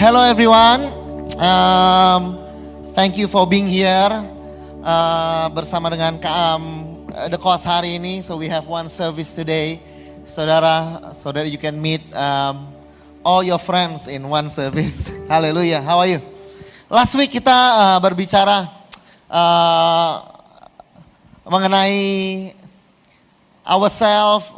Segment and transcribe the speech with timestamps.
[0.00, 0.88] Hello everyone,
[1.36, 2.40] um,
[2.96, 4.08] thank you for being here
[4.80, 6.62] uh, bersama dengan KAM
[7.12, 8.24] uh, The Cause hari ini.
[8.24, 9.76] So we have one service today,
[10.24, 12.72] saudara, so that you can meet um,
[13.20, 15.12] all your friends in one service.
[15.28, 15.84] Hallelujah.
[15.84, 16.24] How are you?
[16.88, 18.72] Last week kita uh, berbicara
[19.28, 20.14] uh,
[21.44, 22.56] mengenai
[23.68, 24.48] ourselves,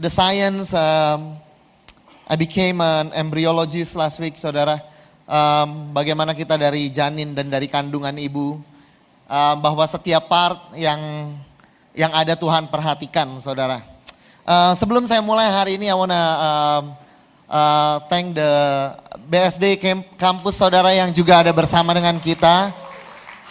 [0.00, 0.72] the science.
[0.72, 1.41] Um,
[2.32, 4.80] I became an embryologist last week, saudara.
[5.28, 8.56] Um, bagaimana kita dari janin dan dari kandungan ibu,
[9.28, 10.96] um, bahwa setiap part yang
[11.92, 13.84] yang ada Tuhan perhatikan, saudara.
[14.48, 16.84] Uh, sebelum saya mulai hari ini, I wanna um,
[17.52, 18.52] uh, thank the
[19.28, 19.76] BSD
[20.16, 22.72] kampus saudara yang juga ada bersama dengan kita.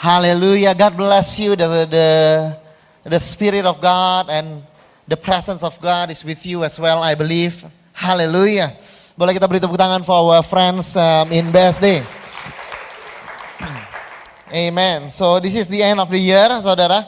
[0.01, 1.53] Haleluya, God bless you.
[1.53, 2.09] The, the
[3.05, 4.65] the Spirit of God and
[5.05, 7.61] the presence of God is with you as well, I believe.
[8.01, 8.73] Haleluya.
[9.13, 12.01] Boleh kita beri tepuk tangan for our friends um, in BSD.
[14.49, 15.13] Amen.
[15.13, 17.05] So this is the end of the year, saudara.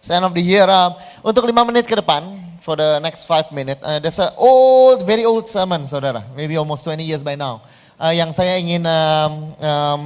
[0.00, 0.64] It's the end of the year.
[0.64, 5.04] Um, untuk lima menit ke depan, for the next five minutes, uh, there's a old,
[5.04, 6.24] very old sermon, saudara.
[6.32, 7.60] Maybe almost 20 years by now.
[8.00, 10.00] Uh, yang saya ingin um, um,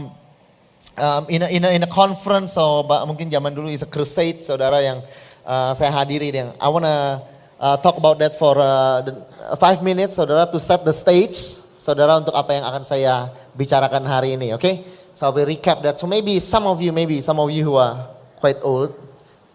[0.99, 4.43] um, in, a, in, a, in a conference, so mungkin zaman dulu is a crusade,
[4.43, 4.99] saudara yang
[5.47, 6.35] uh, saya hadiri.
[6.35, 7.23] Yang I wanna
[7.61, 12.19] uh, talk about that for uh, uh, five minutes, saudara, to set the stage, saudara,
[12.19, 14.55] untuk apa yang akan saya bicarakan hari ini?
[14.55, 14.85] Okay?
[15.15, 15.99] So will recap that.
[15.99, 18.99] So maybe some of you, maybe some of you who are quite old,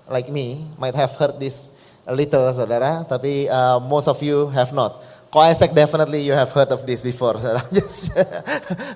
[0.07, 1.69] like me, might have heard this
[2.07, 5.03] a little, saudara, tapi uh, most of you have not.
[5.29, 7.37] Isaac, definitely you have heard of this before.
[7.73, 8.09] Just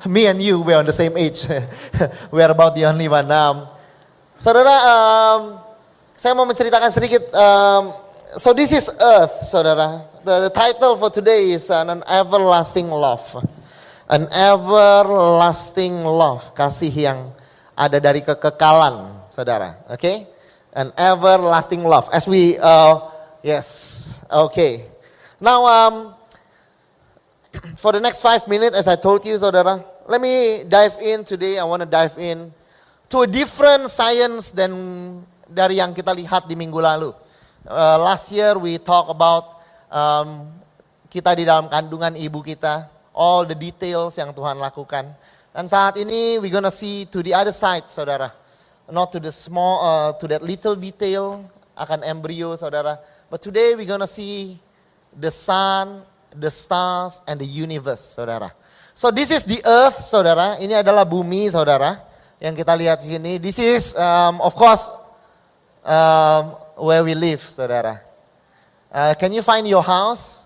[0.09, 1.45] me and you, we're on the same age.
[2.31, 3.29] we are about the only one.
[3.29, 3.69] Um,
[4.33, 5.61] saudara, um,
[6.17, 7.29] saya mau menceritakan sedikit.
[7.37, 8.02] Um,
[8.37, 10.05] so this is Earth, saudara.
[10.25, 13.25] The, the title for today is an everlasting love.
[14.09, 17.19] An everlasting love, kasih yang
[17.77, 19.77] ada dari kekekalan, saudara.
[19.89, 20.17] Oke, okay?
[20.73, 22.09] an everlasting love.
[22.13, 23.09] As we, uh,
[23.41, 24.85] yes, okay.
[25.39, 25.95] Now, um,
[27.77, 31.59] for the next five minutes, as I told you, saudara, let me dive in today.
[31.59, 32.53] I want to dive in
[33.09, 37.22] to a different science than dari yang kita lihat di minggu lalu.
[37.63, 40.51] Uh, last year we talk about um,
[41.07, 45.07] kita di dalam kandungan ibu kita all the details yang Tuhan lakukan.
[45.55, 48.35] Dan saat ini we gonna see to the other side, saudara.
[48.91, 51.47] Not to the small, uh, to that little detail
[51.79, 52.99] akan embrio, saudara.
[53.31, 54.59] But today we gonna see
[55.15, 56.03] the sun,
[56.35, 58.51] the stars, and the universe, saudara.
[58.91, 60.59] So this is the earth, saudara.
[60.59, 61.95] Ini adalah bumi, saudara.
[62.43, 63.33] Yang kita lihat di sini.
[63.39, 64.91] This is, um, of course,
[65.87, 68.01] um, where we live, saudara.
[68.93, 70.45] Uh, can you find your house?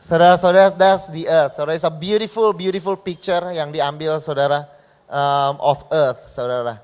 [0.00, 1.56] Saudara-saudara, that's the earth.
[1.56, 4.64] Saudara, it's a beautiful, beautiful picture yang diambil saudara
[5.04, 6.80] um, of earth, saudara.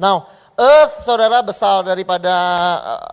[0.00, 2.32] Now, earth, saudara, besar daripada
[2.80, 3.04] uh,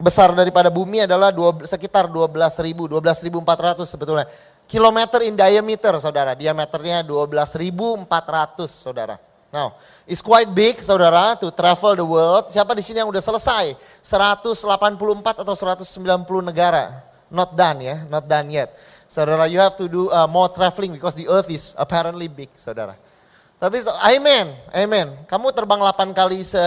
[0.00, 4.26] besar daripada bumi adalah dua, sekitar 12.000, 12.400 sebetulnya.
[4.64, 6.32] Kilometer in diameter, saudara.
[6.32, 8.08] Diameternya 12.400,
[8.64, 9.20] saudara.
[9.52, 9.76] Now,
[10.08, 12.48] it's quite big, saudara, to travel the world.
[12.48, 13.76] Siapa di sini yang udah selesai?
[14.04, 17.04] 184 atau 190 negara
[17.34, 18.70] not done ya, not done yet.
[19.10, 22.94] Saudara, you have to do uh, more traveling because the earth is apparently big, saudara.
[23.58, 23.80] Tapi
[24.14, 25.06] amen, amen.
[25.30, 26.60] Kamu terbang 8 kali se,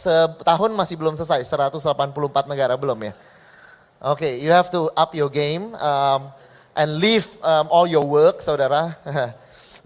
[0.00, 3.12] setahun masih belum selesai, 184 negara belum ya.
[3.98, 6.30] Oke, okay, you have to up your game um,
[6.78, 8.94] and leave um, all your work, saudara.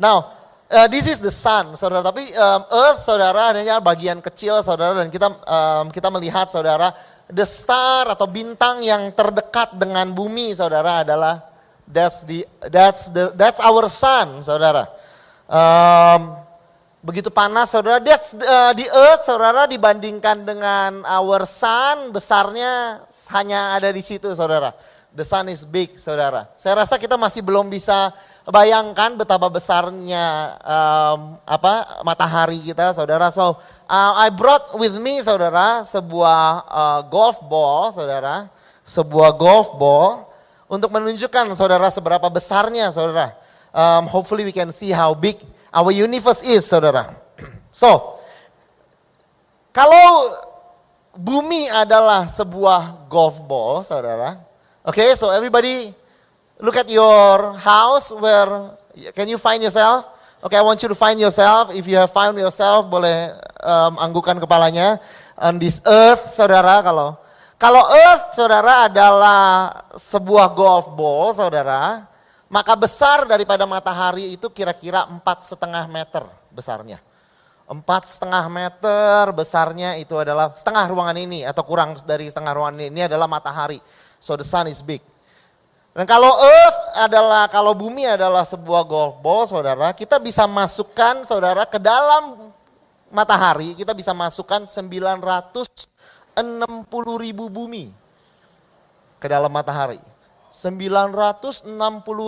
[0.01, 0.42] Now,
[0.73, 2.01] uh, this is the sun, saudara.
[2.01, 5.05] Tapi um, earth, saudara, hanya bagian kecil, saudara.
[5.05, 6.97] Dan kita um, kita melihat, saudara,
[7.33, 11.41] the star atau bintang yang terdekat dengan bumi saudara adalah
[11.89, 14.85] that's the that's the that's our sun saudara.
[15.49, 16.37] Um,
[17.03, 23.03] begitu panas saudara that's uh, the earth saudara dibandingkan dengan our sun besarnya
[23.33, 24.77] hanya ada di situ saudara.
[25.13, 26.49] The sun is big saudara.
[26.57, 28.17] Saya rasa kita masih belum bisa
[28.49, 33.29] bayangkan betapa besarnya um, apa matahari kita saudara.
[33.29, 33.61] So
[33.93, 38.49] Uh, I brought with me saudara sebuah uh, golf ball saudara,
[38.89, 40.33] sebuah golf ball
[40.65, 43.37] untuk menunjukkan saudara seberapa besarnya saudara
[43.73, 45.41] Um, hopefully we can see how big
[45.73, 47.17] our universe is, saudara.
[47.73, 48.21] So,
[49.73, 50.29] kalau
[51.17, 54.45] bumi adalah sebuah golf ball, saudara.
[54.83, 55.95] Okay, so everybody
[56.59, 58.75] look at your house where
[59.15, 60.11] can you find yourself?
[60.43, 61.71] Okay, I want you to find yourself.
[61.71, 63.31] If you have found yourself, boleh
[63.63, 64.99] um, anggukan kepalanya
[65.39, 66.83] on this earth, saudara.
[66.83, 67.15] Kalau
[67.63, 72.03] kalau earth, saudara adalah sebuah golf ball, saudara,
[72.51, 76.99] maka besar daripada matahari itu kira-kira empat setengah meter besarnya.
[77.71, 82.87] Empat setengah meter besarnya itu adalah setengah ruangan ini atau kurang dari setengah ruangan ini,
[82.91, 83.79] ini adalah matahari.
[84.23, 85.03] So the sun is big.
[85.93, 91.67] Dan kalau earth adalah, kalau bumi adalah sebuah golf ball saudara, kita bisa masukkan saudara
[91.67, 92.55] ke dalam
[93.13, 95.69] matahari, kita bisa masukkan 900
[96.33, 96.65] 60
[97.21, 97.93] ribu bumi
[99.21, 100.01] ke dalam matahari.
[100.49, 101.69] 960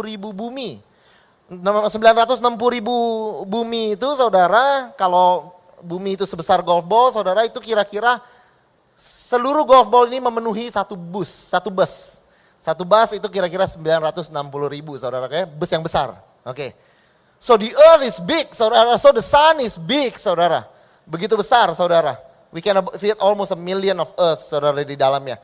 [0.05, 0.83] ribu bumi.
[1.49, 2.97] 960 ribu
[3.49, 8.21] bumi itu saudara, kalau bumi itu sebesar golf ball, saudara itu kira-kira
[8.95, 12.23] seluruh golf ball ini memenuhi satu bus, satu bus.
[12.63, 14.33] Satu bus itu kira-kira 960
[14.73, 16.17] ribu saudara, kayak bus yang besar.
[16.47, 16.55] Oke.
[16.55, 16.71] Okay.
[17.45, 18.97] So the earth is big, saudara.
[18.97, 20.65] So the sun is big, saudara.
[21.05, 22.17] Begitu besar, saudara.
[22.49, 25.37] We can fit almost a million of earth, saudara di dalamnya.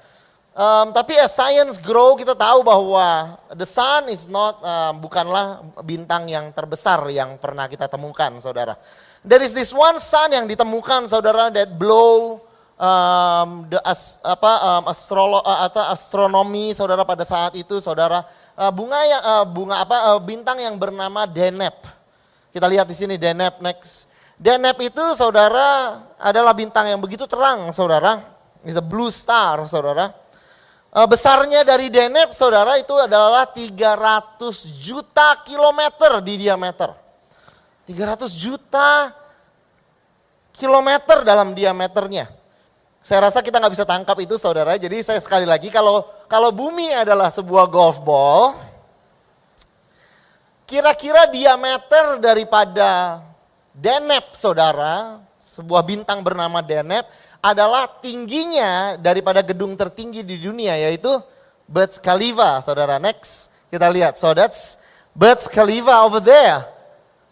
[0.57, 6.25] Um, tapi as science grow, kita tahu bahwa the sun is not um, bukanlah bintang
[6.27, 8.81] yang terbesar yang pernah kita temukan, saudara.
[9.21, 12.41] There is this one sun yang ditemukan, saudara, that blow
[12.81, 18.25] um, the as, apa um, astrolo, uh, atau astronomi, saudara pada saat itu, saudara.
[18.57, 21.77] Uh, bunga yang uh, bunga apa uh, bintang yang bernama Deneb.
[22.51, 24.09] Kita lihat di sini Deneb next.
[24.41, 28.25] Deneb itu saudara adalah bintang yang begitu terang saudara.
[28.65, 30.17] It's a blue star saudara.
[30.91, 36.91] Eh, besarnya dari Deneb saudara itu adalah 300 juta kilometer di diameter.
[37.87, 39.15] 300 juta
[40.59, 42.40] kilometer dalam diameternya.
[43.01, 44.77] Saya rasa kita nggak bisa tangkap itu saudara.
[44.77, 48.61] Jadi saya sekali lagi kalau kalau bumi adalah sebuah golf ball,
[50.69, 53.25] kira-kira diameter daripada
[53.73, 57.09] Deneb saudara, sebuah bintang bernama Deneb
[57.41, 61.09] adalah tingginya daripada gedung tertinggi di dunia yaitu
[61.65, 63.01] Burj Khalifa saudara.
[63.01, 64.21] Next kita lihat.
[64.21, 64.77] So that's
[65.17, 66.69] Burj Khalifa over there.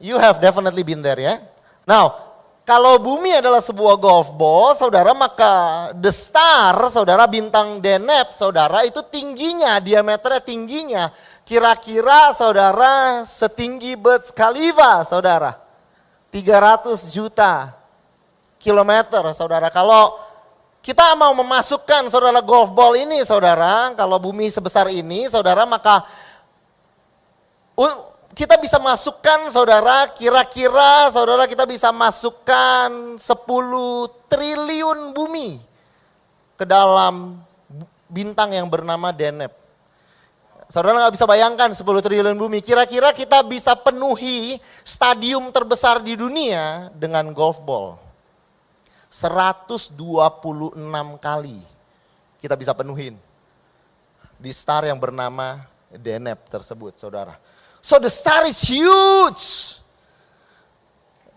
[0.00, 1.36] You have definitely been there ya.
[1.84, 2.27] Now,
[2.68, 9.00] kalau bumi adalah sebuah golf ball, saudara, maka the star, saudara, bintang Deneb, saudara, itu
[9.08, 11.08] tingginya, diameternya tingginya,
[11.48, 15.56] kira-kira, saudara, setinggi Burj Khalifa, saudara.
[16.28, 17.72] 300 juta
[18.60, 19.72] kilometer saudara.
[19.72, 20.20] Kalau
[20.84, 26.04] kita mau memasukkan saudara golf ball ini saudara, kalau bumi sebesar ini saudara maka
[28.36, 33.22] kita bisa masukkan saudara, kira-kira saudara kita bisa masukkan 10
[34.28, 35.60] triliun bumi
[36.58, 37.40] ke dalam
[38.08, 39.52] bintang yang bernama Deneb.
[40.68, 42.60] Saudara nggak bisa bayangkan 10 triliun bumi.
[42.60, 47.96] Kira-kira kita bisa penuhi stadium terbesar di dunia dengan golf ball.
[49.08, 49.96] 126
[51.16, 51.58] kali
[52.44, 53.16] kita bisa penuhin
[54.36, 57.40] di star yang bernama Deneb tersebut, saudara.
[57.80, 59.78] So the star is huge.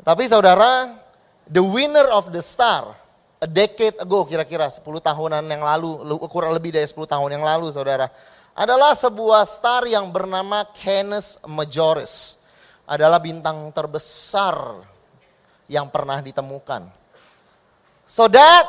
[0.01, 0.97] Tapi saudara,
[1.45, 2.97] the winner of the star,
[3.41, 7.69] a decade ago kira-kira 10 tahunan yang lalu, kurang lebih dari 10 tahun yang lalu
[7.69, 8.09] saudara
[8.57, 12.37] adalah sebuah star yang bernama Canis Majoris.
[12.83, 14.83] Adalah bintang terbesar
[15.71, 16.91] yang pernah ditemukan.
[18.03, 18.67] So that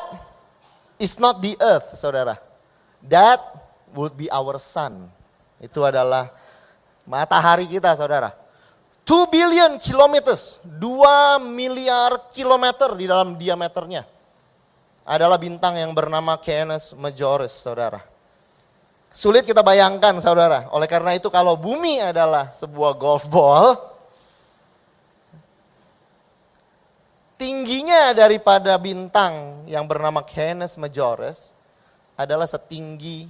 [1.02, 2.38] is not the earth, saudara.
[3.02, 3.42] That
[3.90, 5.10] would be our sun.
[5.58, 6.30] Itu adalah
[7.06, 8.34] matahari kita, saudara.
[9.02, 14.06] 2 billion kilometers, 2 miliar kilometer di dalam diameternya.
[15.02, 17.98] Adalah bintang yang bernama Canis Majoris, saudara.
[19.10, 20.70] Sulit kita bayangkan saudara.
[20.70, 23.74] Oleh karena itu kalau bumi adalah sebuah golf ball,
[27.36, 31.58] tingginya daripada bintang yang bernama Canis Majoris
[32.14, 33.26] adalah setinggi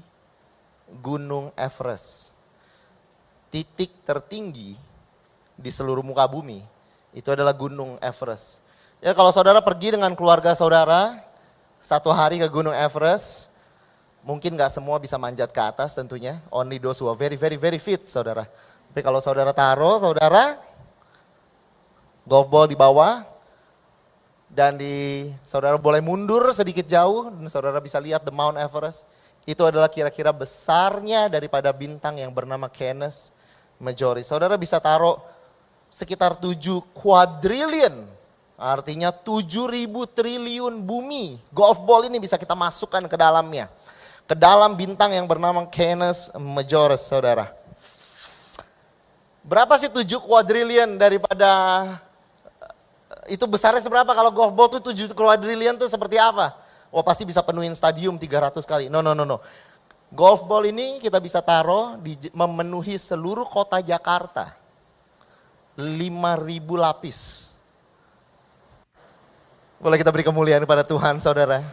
[1.00, 2.31] Gunung Everest.
[3.52, 4.72] Titik tertinggi
[5.52, 6.64] di seluruh muka bumi
[7.12, 8.64] itu adalah Gunung Everest.
[9.04, 11.20] Ya kalau saudara pergi dengan keluarga saudara
[11.84, 13.52] satu hari ke Gunung Everest,
[14.22, 16.38] Mungkin gak semua bisa manjat ke atas tentunya.
[16.46, 18.46] Only those who are very, very, very fit, saudara.
[18.46, 20.62] Tapi kalau saudara taruh, saudara,
[22.22, 23.26] golf ball di bawah,
[24.46, 29.02] dan di saudara boleh mundur sedikit jauh, dan saudara bisa lihat the Mount Everest.
[29.42, 33.34] Itu adalah kira-kira besarnya daripada bintang yang bernama Canis
[33.82, 34.30] Majoris.
[34.30, 35.18] Saudara bisa taruh
[35.90, 36.54] sekitar 7
[36.94, 38.06] quadrillion.
[38.54, 41.42] Artinya 7000 triliun bumi.
[41.50, 43.66] Golf ball ini bisa kita masukkan ke dalamnya.
[44.22, 47.50] Ke dalam bintang yang bernama Canis Majoris, saudara.
[49.42, 51.50] Berapa sih 7 quadrillion daripada
[53.26, 56.54] itu besarnya seberapa kalau golf ball tuh 7 quadrillion tuh seperti apa?
[56.94, 58.86] Oh pasti bisa penuhin stadium 300 kali.
[58.86, 59.42] No, no, no, no.
[60.12, 64.52] Golf ball ini kita bisa taruh di, memenuhi seluruh kota Jakarta.
[65.80, 66.04] 5000
[66.76, 67.48] lapis.
[69.80, 71.64] Boleh kita beri kemuliaan kepada Tuhan saudara.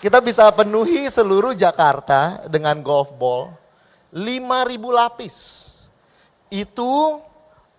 [0.00, 3.52] Kita bisa penuhi seluruh Jakarta dengan golf ball.
[4.08, 5.36] 5000 lapis.
[6.48, 7.20] Itu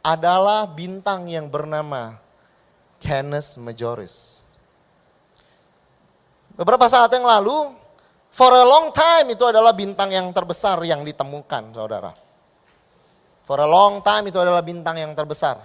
[0.05, 2.21] adalah bintang yang bernama
[3.01, 4.45] Canis Majoris.
[6.53, 7.78] Beberapa saat yang lalu,
[8.31, 12.11] for a long time itu adalah bintang yang terbesar yang ditemukan, saudara.
[13.49, 15.57] For a long time itu adalah bintang yang terbesar.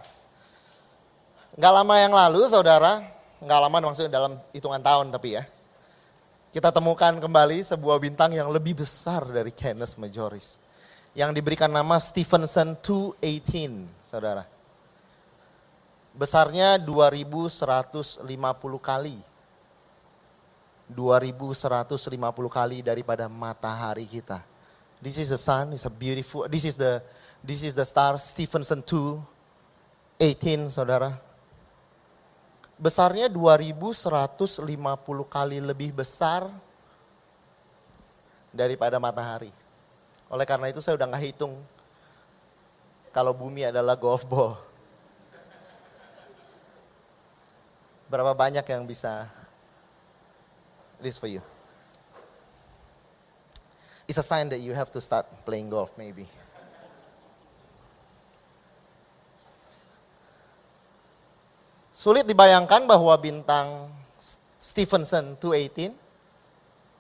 [1.55, 3.05] Gak lama yang lalu saudara,
[3.45, 5.45] gak lama maksudnya dalam hitungan tahun tapi ya.
[6.55, 10.63] Kita temukan kembali sebuah bintang yang lebih besar dari Canis Majoris.
[11.13, 14.47] Yang diberikan nama Stephenson 218 saudara.
[16.15, 18.23] Besarnya 2150
[18.79, 19.19] kali.
[20.93, 22.13] 2150
[22.53, 24.45] kali daripada matahari kita.
[25.01, 27.05] This is the sun, it's a beautiful, this is the
[27.45, 31.21] this is the star Stephenson 218 saudara
[32.75, 34.67] besarnya 2150
[35.31, 36.51] kali lebih besar
[38.51, 39.51] daripada matahari.
[40.31, 41.55] Oleh karena itu saya udah nggak hitung
[43.15, 44.59] kalau bumi adalah golf ball.
[48.11, 49.27] Berapa banyak yang bisa
[51.01, 51.43] list for you?
[54.05, 56.29] It's a sign that you have to start playing golf maybe.
[61.95, 63.89] Sulit dibayangkan bahwa bintang
[64.61, 65.95] Stephenson 218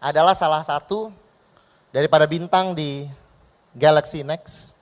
[0.00, 1.12] adalah salah satu
[1.92, 3.04] daripada bintang di
[3.76, 4.72] Galaxy Next.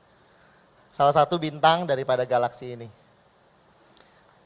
[0.93, 2.87] Salah satu bintang daripada galaksi ini.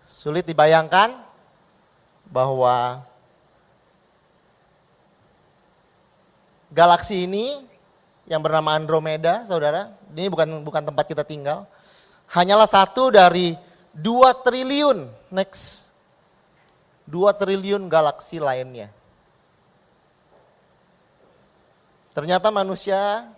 [0.07, 1.19] Sulit dibayangkan
[2.31, 3.03] bahwa
[6.71, 7.63] galaksi ini
[8.27, 11.67] yang bernama Andromeda, saudara, ini bukan bukan tempat kita tinggal,
[12.31, 13.55] hanyalah satu dari
[13.95, 15.95] 2 triliun, next.
[17.07, 18.91] 2 triliun galaksi lainnya.
[22.11, 23.31] Ternyata manusia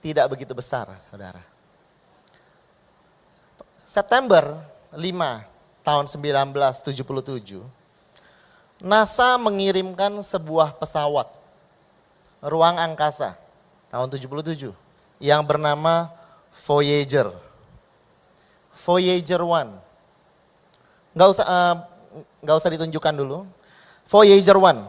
[0.00, 1.44] tidak begitu besar, saudara.
[3.86, 4.58] September
[4.90, 5.46] 5
[5.86, 7.79] tahun 1977,
[8.80, 11.28] NASA mengirimkan sebuah pesawat
[12.40, 13.36] ruang angkasa
[13.92, 14.72] tahun 77
[15.20, 16.08] yang bernama
[16.64, 17.30] Voyager
[18.80, 21.12] Voyager 1.
[21.12, 21.74] Nggak usah, uh,
[22.40, 23.44] nggak usah ditunjukkan dulu.
[24.08, 24.88] Voyager 1.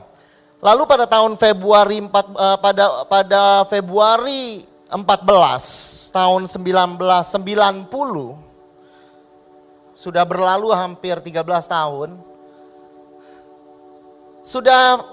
[0.61, 7.91] Lalu pada tahun Februari 4, uh, pada pada Februari 14 tahun 1990
[9.97, 12.30] sudah berlalu hampir 13 tahun.
[14.41, 15.05] Sudah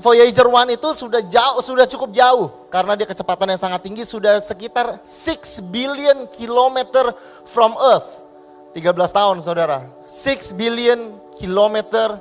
[0.00, 4.40] Voyager 1 itu sudah jauh sudah cukup jauh karena dia kecepatan yang sangat tinggi sudah
[4.40, 7.12] sekitar 6 billion kilometer
[7.44, 8.24] from Earth.
[8.72, 9.84] 13 tahun saudara.
[10.00, 12.16] 6 billion kilometer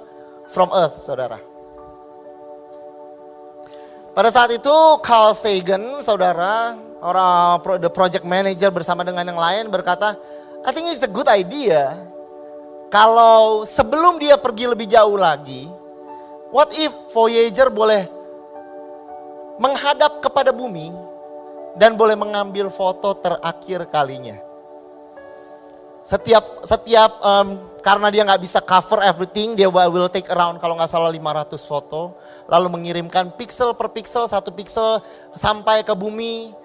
[0.52, 1.40] from Earth saudara.
[4.12, 10.20] Pada saat itu Carl Sagan saudara, orang the project manager bersama dengan yang lain berkata,
[10.68, 11.96] I think it's a good idea
[12.92, 15.72] kalau sebelum dia pergi lebih jauh lagi,
[16.52, 18.12] What if Voyager boleh
[19.56, 20.92] menghadap kepada bumi
[21.80, 24.36] dan boleh mengambil foto terakhir kalinya.
[26.02, 30.90] Setiap setiap um, karena dia nggak bisa cover everything, dia will take around kalau nggak
[30.90, 32.18] salah 500 foto,
[32.50, 35.00] lalu mengirimkan pixel per pixel satu pixel
[35.38, 36.58] sampai ke bumi.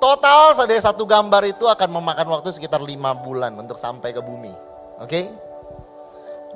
[0.00, 4.50] Total dari satu gambar itu akan memakan waktu sekitar lima bulan untuk sampai ke bumi.
[4.96, 5.04] Oke?
[5.06, 5.24] Okay?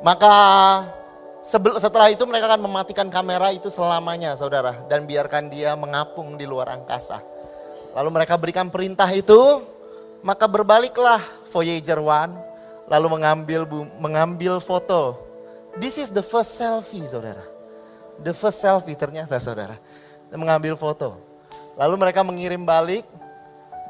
[0.00, 0.34] Maka
[1.44, 4.80] setelah itu mereka akan mematikan kamera itu selamanya saudara.
[4.88, 7.20] Dan biarkan dia mengapung di luar angkasa.
[7.92, 9.60] Lalu mereka berikan perintah itu,
[10.24, 11.20] maka berbaliklah
[11.52, 13.62] Voyager 1 lalu mengambil
[14.00, 15.20] mengambil foto.
[15.76, 17.44] This is the first selfie saudara.
[18.24, 19.76] The first selfie ternyata saudara.
[20.32, 21.20] Mengambil foto.
[21.78, 23.04] Lalu mereka mengirim balik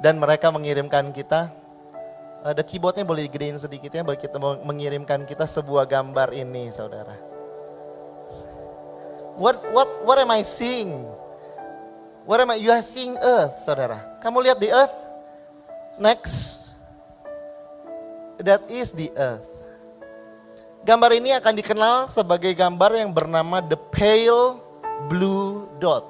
[0.03, 1.53] dan mereka mengirimkan kita
[2.45, 4.37] ada keyboardnya boleh digedein sedikit ya, boleh kita
[4.69, 7.34] mengirimkan kita sebuah gambar ini saudara.
[9.35, 10.95] What what what am I seeing?
[12.23, 12.57] What am I?
[12.57, 14.23] You are seeing earth, saudara.
[14.23, 14.97] Kamu lihat the earth?
[15.99, 16.71] Next.
[18.39, 19.45] That is the earth.
[20.87, 24.61] Gambar ini akan dikenal sebagai gambar yang bernama the pale
[25.11, 26.07] blue dot.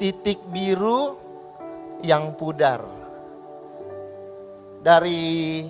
[0.00, 1.20] Titik biru
[2.00, 2.80] yang pudar.
[4.80, 5.68] Dari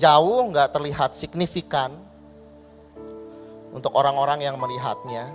[0.00, 2.07] jauh nggak terlihat signifikan
[3.72, 5.28] untuk orang-orang yang melihatnya.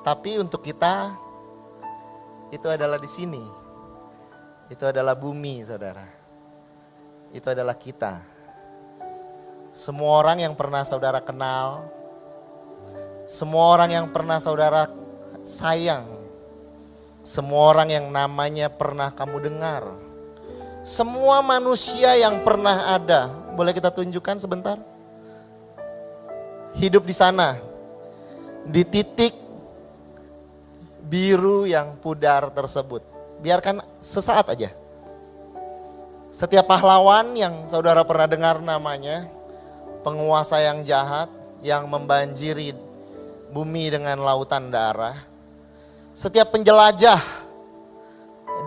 [0.00, 1.12] Tapi untuk kita
[2.50, 3.44] itu adalah di sini.
[4.70, 6.06] Itu adalah bumi, Saudara.
[7.34, 8.22] Itu adalah kita.
[9.70, 11.86] Semua orang yang pernah Saudara kenal,
[13.30, 14.90] semua orang yang pernah Saudara
[15.46, 16.10] sayang,
[17.22, 19.86] semua orang yang namanya pernah kamu dengar,
[20.82, 24.82] semua manusia yang pernah ada, boleh kita tunjukkan sebentar?
[26.78, 27.58] Hidup di sana,
[28.62, 29.34] di titik
[31.10, 33.02] biru yang pudar tersebut.
[33.42, 34.70] Biarkan sesaat aja.
[36.30, 39.26] Setiap pahlawan yang saudara pernah dengar namanya,
[40.06, 41.26] penguasa yang jahat,
[41.66, 42.70] yang membanjiri
[43.50, 45.26] bumi dengan lautan darah.
[46.14, 47.18] Setiap penjelajah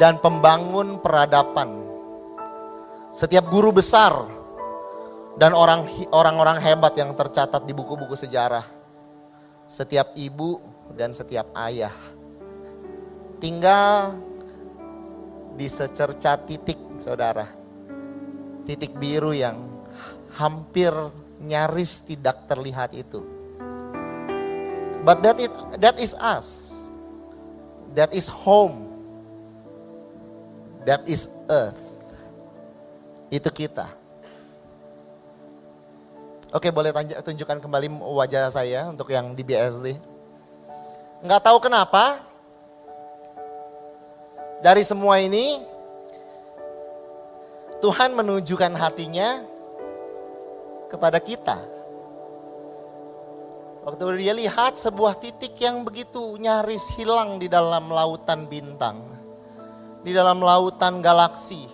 [0.01, 1.85] dan pembangun peradaban.
[3.13, 4.25] Setiap guru besar
[5.37, 8.65] dan orang orang-orang hebat yang tercatat di buku-buku sejarah.
[9.65, 10.61] Setiap ibu
[10.93, 11.93] dan setiap ayah.
[13.41, 14.13] Tinggal
[15.57, 17.49] di secerca titik saudara.
[18.63, 19.67] Titik biru yang
[20.37, 20.93] hampir
[21.41, 23.19] nyaris tidak terlihat itu.
[25.03, 25.51] But that is,
[25.83, 26.71] that is us.
[27.93, 28.87] That is home.
[30.87, 31.79] That is earth.
[33.27, 34.02] Itu kita.
[36.53, 36.93] Oke boleh
[37.25, 39.97] tunjukkan kembali wajah saya untuk yang di BSD.
[41.25, 42.21] Nggak tahu kenapa,
[44.61, 45.57] dari semua ini,
[47.81, 49.41] Tuhan menunjukkan hatinya
[50.93, 51.57] kepada kita.
[53.89, 59.01] Waktu dia lihat sebuah titik yang begitu nyaris hilang di dalam lautan bintang.
[60.05, 61.65] Di dalam lautan galaksi.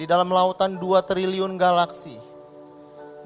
[0.00, 2.29] Di dalam lautan 2 triliun galaksi.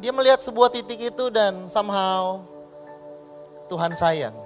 [0.02, 2.42] Dia melihat sebuah titik itu dan somehow
[3.70, 4.44] Tuhan sayang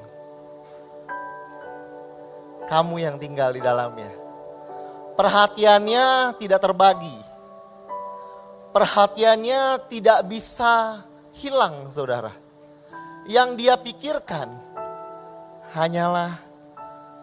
[2.68, 4.12] kamu yang tinggal di dalamnya.
[5.16, 7.16] Perhatiannya tidak terbagi.
[8.70, 12.30] Perhatiannya tidak bisa hilang, saudara.
[13.26, 14.52] Yang dia pikirkan
[15.72, 16.38] hanyalah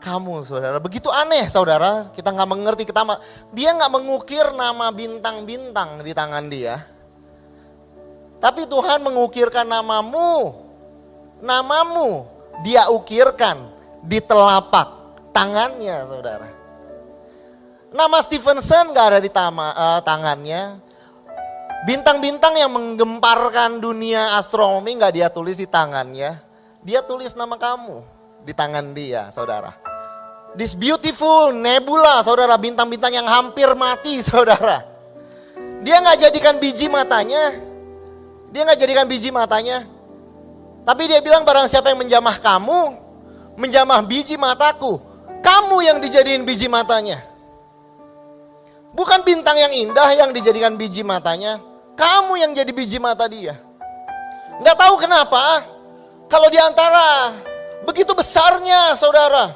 [0.02, 0.82] kamu, saudara.
[0.82, 2.10] Begitu aneh, saudara.
[2.12, 2.84] Kita nggak mengerti.
[2.84, 3.06] Kita
[3.54, 6.95] dia nggak mengukir nama bintang-bintang di tangan dia.
[8.40, 10.54] Tapi Tuhan mengukirkan namamu,
[11.42, 12.28] namamu
[12.62, 13.72] dia ukirkan
[14.06, 14.96] di telapak
[15.34, 16.48] tangannya, saudara.
[17.96, 20.80] Nama Stevenson gak ada di tama, uh, tangannya.
[21.88, 26.40] Bintang-bintang yang menggemparkan dunia astronomi gak dia tulis di tangannya.
[26.84, 28.04] Dia tulis nama kamu
[28.44, 29.74] di tangan dia, saudara.
[30.56, 32.56] This beautiful nebula, saudara.
[32.56, 34.84] Bintang-bintang yang hampir mati, saudara.
[35.84, 37.75] Dia gak jadikan biji matanya.
[38.56, 39.84] Dia gak jadikan biji matanya.
[40.88, 42.96] Tapi dia bilang barang siapa yang menjamah kamu,
[43.60, 44.96] menjamah biji mataku,
[45.44, 47.20] kamu yang dijadiin biji matanya.
[48.96, 51.60] Bukan bintang yang indah yang dijadikan biji matanya.
[52.00, 53.60] Kamu yang jadi biji mata dia.
[54.64, 55.68] Nggak tahu kenapa.
[56.32, 57.36] Kalau di antara
[57.84, 59.52] begitu besarnya saudara.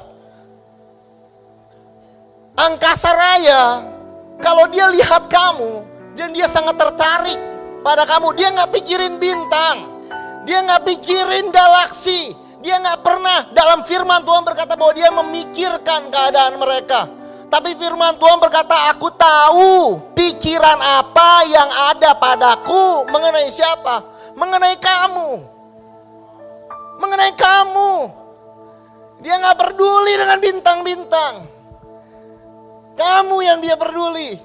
[2.52, 3.62] Angkasa raya.
[4.44, 5.88] Kalau dia lihat kamu.
[6.20, 7.49] Dan dia sangat tertarik
[7.80, 8.36] pada kamu.
[8.36, 9.76] Dia nggak pikirin bintang.
[10.44, 12.32] Dia nggak pikirin galaksi.
[12.60, 17.08] Dia nggak pernah dalam firman Tuhan berkata bahwa dia memikirkan keadaan mereka.
[17.50, 24.06] Tapi firman Tuhan berkata, aku tahu pikiran apa yang ada padaku mengenai siapa?
[24.38, 25.30] Mengenai kamu.
[27.02, 27.92] Mengenai kamu.
[29.24, 31.34] Dia nggak peduli dengan bintang-bintang.
[32.94, 34.36] Kamu yang dia peduli.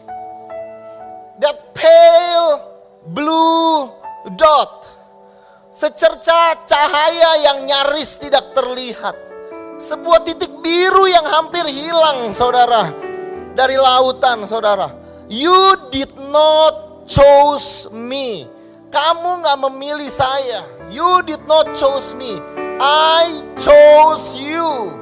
[1.38, 2.75] That pale
[3.10, 3.92] blue
[4.34, 4.96] dot
[5.76, 9.12] Secerca cahaya yang nyaris tidak terlihat.
[9.76, 12.96] Sebuah titik biru yang hampir hilang saudara.
[13.60, 14.96] Dari lautan saudara.
[15.28, 18.48] You did not choose me.
[18.88, 20.64] Kamu gak memilih saya.
[20.88, 22.40] You did not choose me.
[22.80, 24.96] I chose you.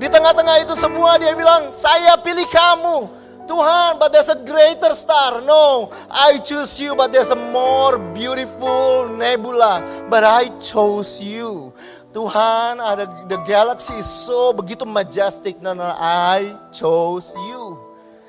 [0.00, 3.19] Di tengah-tengah itu semua dia bilang, saya pilih kamu.
[3.50, 5.42] Tuhan, but there's a greater star.
[5.42, 10.06] No, I choose you, but there's a more beautiful nebula.
[10.06, 11.74] But I chose you.
[12.14, 15.58] Tuhan ada the galaxy is so begitu majestic.
[15.58, 17.74] No, no, I chose you.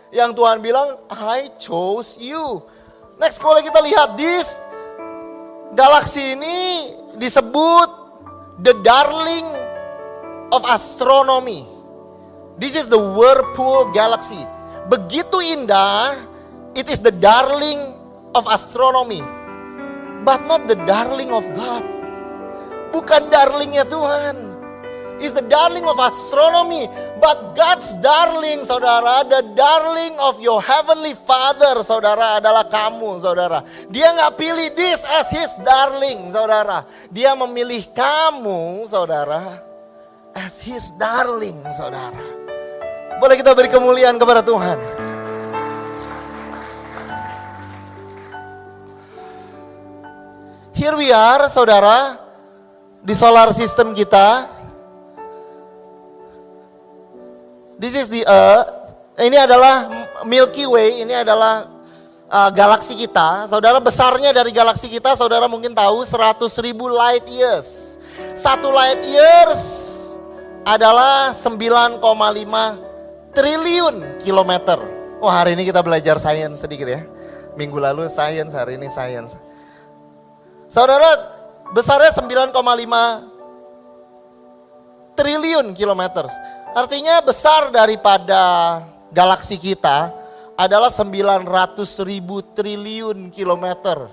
[0.10, 2.66] Yang Tuhan bilang, I chose you.
[3.22, 4.58] Next kalau kita lihat this
[5.78, 6.60] galaksi ini
[7.22, 7.90] disebut
[8.66, 9.46] the darling
[10.50, 11.70] of astronomy.
[12.58, 14.42] This is the Whirlpool Galaxy.
[14.92, 16.20] Begitu indah,
[16.76, 17.96] it is the darling
[18.36, 19.24] of astronomy.
[20.28, 21.88] But not the darling of God.
[22.92, 24.52] Bukan darlingnya Tuhan.
[25.24, 26.92] Is the darling of astronomy.
[27.24, 33.62] But God's darling, saudara, the darling of your heavenly father, saudara, adalah kamu, saudara.
[33.94, 36.84] Dia nggak pilih this as his darling, saudara.
[37.14, 39.62] Dia memilih kamu, saudara,
[40.34, 42.41] as his darling, saudara.
[43.22, 44.82] Boleh kita beri kemuliaan kepada Tuhan.
[50.74, 52.18] Here we are, saudara,
[53.06, 54.50] di solar system kita.
[57.78, 58.90] This is the Earth.
[59.22, 59.86] Ini adalah
[60.26, 61.06] Milky Way.
[61.06, 61.70] Ini adalah
[62.26, 63.46] uh, galaksi kita.
[63.46, 68.02] Saudara besarnya dari galaksi kita, saudara mungkin tahu 100 ribu light years.
[68.34, 69.62] Satu light years
[70.66, 72.91] adalah 9,5
[73.32, 74.80] triliun kilometer.
[75.22, 77.04] Oh hari ini kita belajar sains sedikit ya.
[77.60, 79.36] Minggu lalu sains, hari ini sains.
[80.72, 81.04] Saudara,
[81.76, 82.56] besarnya 9,5
[85.20, 86.32] triliun kilometer.
[86.72, 88.80] Artinya besar daripada
[89.12, 90.16] galaksi kita
[90.56, 94.08] adalah 900 ribu triliun kilometer.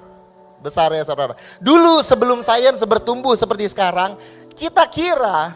[0.58, 1.38] Besar ya saudara.
[1.62, 4.18] Dulu sebelum sains bertumbuh seperti sekarang,
[4.58, 5.54] kita kira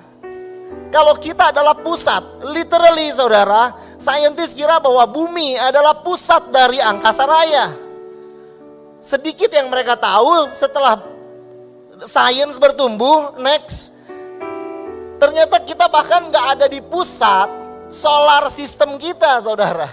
[0.93, 7.67] kalau kita adalah pusat, literally saudara, saintis kira bahwa bumi adalah pusat dari angkasa raya.
[9.01, 11.01] Sedikit yang mereka tahu setelah
[12.05, 13.97] sains bertumbuh, next.
[15.17, 17.49] Ternyata kita bahkan nggak ada di pusat
[17.89, 19.89] solar system kita, saudara.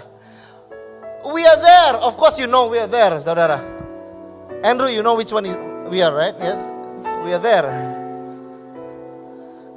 [1.24, 3.56] We are there, of course you know we are there, saudara.
[4.60, 5.48] Andrew, you know which one
[5.88, 6.36] we are, right?
[6.36, 6.60] Yes,
[7.24, 7.68] we are there.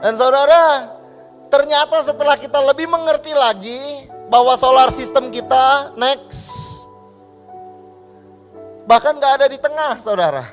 [0.04, 0.93] Dan saudara,
[1.54, 6.82] Ternyata setelah kita lebih mengerti lagi bahwa solar system kita next
[8.90, 10.50] bahkan gak ada di tengah saudara.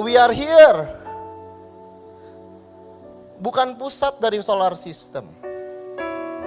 [0.00, 0.80] We are here.
[3.36, 5.28] Bukan pusat dari solar system.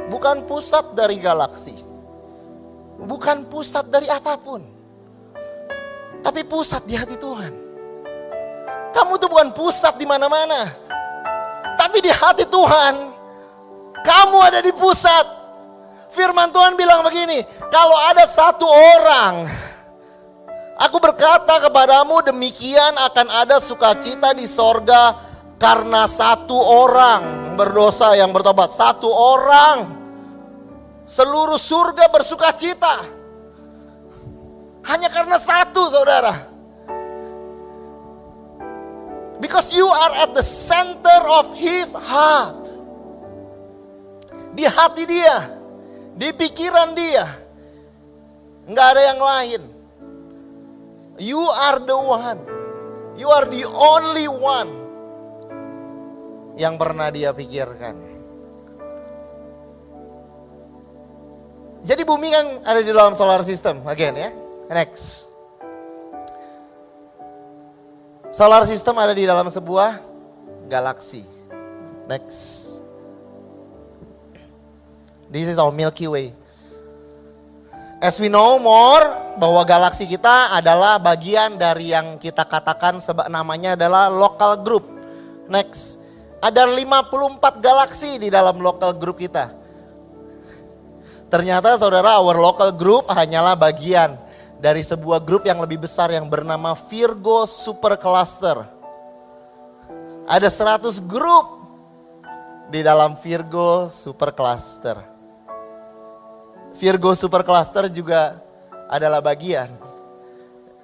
[0.09, 1.77] Bukan pusat dari galaksi.
[2.97, 4.65] Bukan pusat dari apa pun.
[6.25, 7.53] Tapi pusat di hati Tuhan.
[8.89, 10.65] Kamu tuh bukan pusat di mana-mana.
[11.83, 13.11] Tapi di hati Tuhan,
[14.07, 15.27] kamu ada di pusat.
[16.15, 19.43] Firman Tuhan bilang begini, kalau ada satu orang,
[20.79, 25.11] aku berkata kepadamu demikian akan ada sukacita di sorga
[25.59, 28.71] karena satu orang berdosa yang bertobat.
[28.71, 29.83] Satu orang,
[31.03, 33.03] seluruh surga bersukacita.
[34.87, 36.52] Hanya karena satu saudara.
[39.41, 42.69] Because you are at the center of his heart.
[44.53, 45.57] Di hati dia,
[46.13, 47.25] di pikiran dia.
[48.69, 49.61] Nggak ada yang lain.
[51.17, 52.41] You are the one.
[53.17, 54.71] You are the only one
[56.57, 58.13] yang pernah dia pikirkan.
[61.83, 64.29] Jadi bumi kan ada di dalam solar system, again ya.
[64.71, 65.32] Next.
[68.33, 70.01] Solar system ada di dalam sebuah
[70.65, 71.21] galaksi.
[72.09, 72.65] Next.
[75.29, 76.33] This is our Milky Way.
[78.01, 83.77] As we know more bahwa galaksi kita adalah bagian dari yang kita katakan sebab namanya
[83.77, 84.89] adalah local group.
[85.45, 86.01] Next.
[86.41, 89.53] Ada 54 galaksi di dalam local group kita.
[91.29, 94.17] Ternyata saudara our local group hanyalah bagian
[94.63, 98.63] dari sebuah grup yang lebih besar yang bernama Virgo Super Cluster.
[100.23, 101.59] Ada 100 grup
[102.71, 105.03] di dalam Virgo Super Cluster.
[106.79, 108.39] Virgo Super Cluster juga
[108.87, 109.67] adalah bagian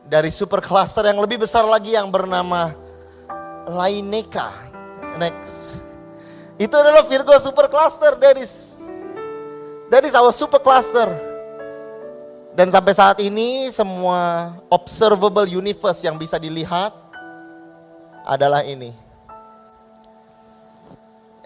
[0.09, 2.75] dari super cluster yang lebih besar lagi yang bernama
[3.63, 4.51] Laineka.
[5.15, 5.79] Next.
[6.59, 8.19] Itu adalah Virgo Super Cluster.
[8.19, 8.83] That is,
[9.87, 11.28] that is our super cluster.
[12.57, 16.91] Dan sampai saat ini semua observable universe yang bisa dilihat
[18.25, 18.91] adalah ini.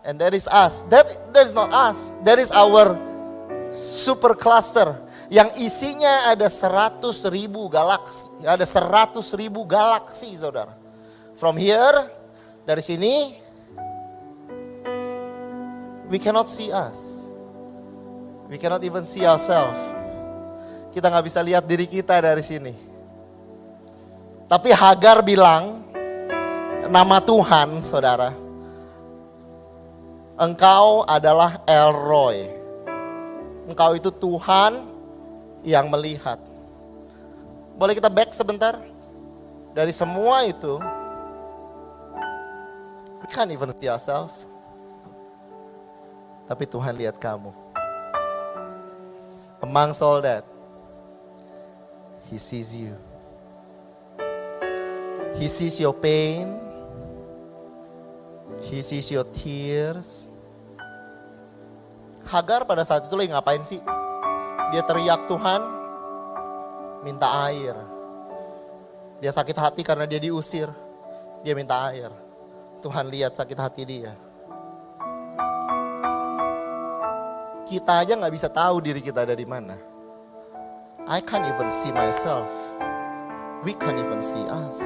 [0.03, 0.83] And that is us.
[0.91, 2.11] That that is not us.
[2.27, 2.99] That is our
[3.71, 4.99] super cluster
[5.31, 6.99] yang isinya ada 100
[7.31, 8.27] ribu galaksi.
[8.43, 10.75] Ada 100 ribu galaksi saudara.
[11.39, 12.11] From here,
[12.67, 13.39] dari sini
[16.11, 17.31] we cannot see us.
[18.51, 20.02] We cannot even see ourselves.
[20.93, 22.73] Kita nggak bisa lihat diri kita dari sini.
[24.45, 25.81] Tapi Hagar bilang,
[26.85, 28.29] nama Tuhan, saudara,
[30.37, 32.53] engkau adalah Elroy.
[33.65, 34.85] Engkau itu Tuhan
[35.65, 36.37] yang melihat.
[37.73, 38.77] Boleh kita back sebentar?
[39.73, 40.77] Dari semua itu,
[43.17, 44.37] we can't even see ourselves.
[46.45, 47.49] Tapi Tuhan lihat kamu.
[49.65, 50.45] Amongst all that,
[52.33, 52.97] He sees you.
[55.37, 56.57] He sees your pain.
[58.65, 60.33] He sees your tears.
[62.25, 63.77] Hagar pada saat itu lagi ngapain sih?
[64.73, 65.61] Dia teriak Tuhan,
[67.05, 67.77] minta air.
[69.21, 70.73] Dia sakit hati karena dia diusir.
[71.45, 72.09] Dia minta air.
[72.81, 74.17] Tuhan lihat sakit hati dia.
[77.69, 79.92] Kita aja nggak bisa tahu diri kita ada di mana.
[81.03, 82.47] I can't even see myself.
[83.67, 84.79] We can't even see us.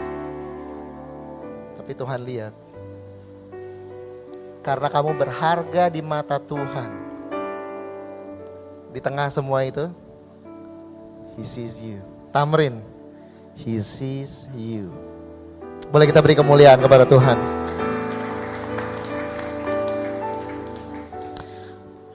[1.77, 2.53] Tapi Tuhan lihat.
[4.65, 6.89] Karena kamu berharga di mata Tuhan.
[8.89, 9.93] Di tengah semua itu,
[11.37, 12.01] He sees you.
[12.33, 12.81] Tamrin,
[13.53, 14.89] He sees you.
[15.93, 17.37] Boleh kita beri kemuliaan kepada Tuhan.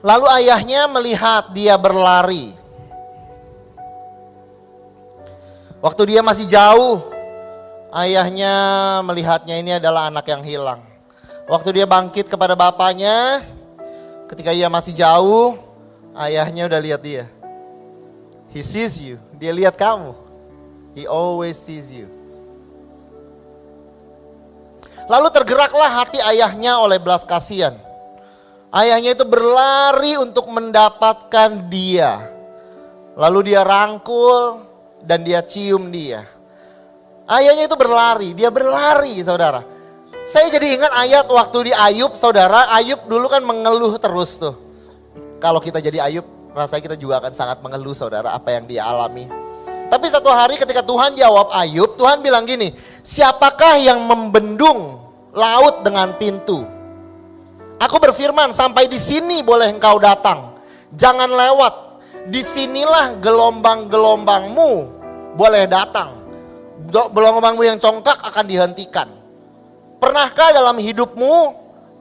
[0.03, 2.62] Lalu ayahnya melihat dia berlari.
[5.83, 7.03] Waktu dia masih jauh,
[7.91, 8.55] ayahnya
[9.03, 10.79] melihatnya ini adalah anak yang hilang.
[11.43, 13.43] Waktu dia bangkit kepada bapaknya,
[14.31, 15.59] ketika ia masih jauh,
[16.15, 17.27] ayahnya udah lihat dia.
[18.55, 20.15] He sees you, dia lihat kamu.
[20.95, 22.07] He always sees you.
[25.11, 27.75] Lalu tergeraklah hati ayahnya oleh belas kasihan.
[28.71, 32.23] Ayahnya itu berlari untuk mendapatkan dia.
[33.19, 34.72] Lalu dia rangkul
[35.03, 36.23] dan dia cium dia.
[37.27, 39.63] Ayahnya itu berlari, dia berlari saudara.
[40.23, 44.55] Saya jadi ingat ayat waktu di Ayub saudara, Ayub dulu kan mengeluh terus tuh.
[45.43, 46.23] Kalau kita jadi Ayub,
[46.55, 49.27] rasanya kita juga akan sangat mengeluh saudara apa yang dia alami.
[49.91, 52.71] Tapi satu hari ketika Tuhan jawab Ayub, Tuhan bilang gini,
[53.03, 55.03] siapakah yang membendung
[55.35, 56.63] laut dengan pintu?
[57.83, 60.55] Aku berfirman, sampai di sini boleh engkau datang.
[60.95, 61.73] Jangan lewat.
[62.31, 64.92] Di sinilah gelombang-gelombangmu
[65.33, 66.21] boleh datang.
[66.89, 69.09] Gelombangmu yang congkak akan dihentikan.
[69.97, 71.35] Pernahkah dalam hidupmu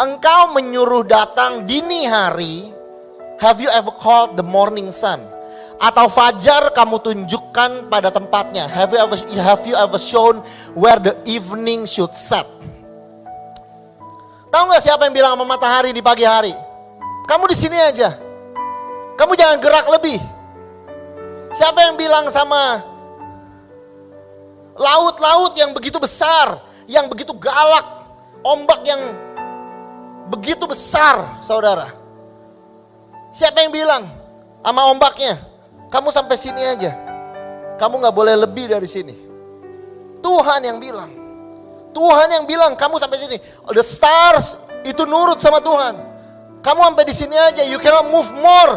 [0.00, 2.74] engkau menyuruh datang dini hari?
[3.38, 5.22] Have you ever called the morning sun?
[5.82, 8.70] Atau fajar kamu tunjukkan pada tempatnya?
[8.70, 10.38] Have you ever have you ever shown
[10.78, 12.46] where the evening should set?
[14.52, 16.54] Tahu nggak siapa yang bilang sama matahari di pagi hari?
[17.26, 18.14] Kamu di sini aja.
[19.16, 20.18] Kamu jangan gerak lebih.
[21.54, 22.91] Siapa yang bilang sama
[24.82, 26.58] laut-laut yang begitu besar,
[26.90, 27.86] yang begitu galak,
[28.42, 29.00] ombak yang
[30.34, 31.94] begitu besar, saudara?
[33.30, 34.10] Siapa yang bilang
[34.60, 35.38] sama ombaknya?
[35.88, 36.92] Kamu sampai sini aja.
[37.78, 39.16] Kamu nggak boleh lebih dari sini.
[40.20, 41.10] Tuhan yang bilang.
[41.92, 43.36] Tuhan yang bilang kamu sampai sini.
[43.68, 45.94] The stars itu nurut sama Tuhan.
[46.64, 47.66] Kamu sampai di sini aja.
[47.68, 48.74] You cannot move more.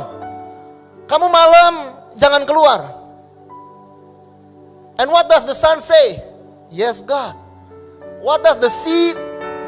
[1.08, 1.74] Kamu malam
[2.18, 3.05] jangan keluar.
[4.96, 6.24] And what does the sun say?
[6.72, 7.36] Yes, God.
[8.24, 9.14] What does the sea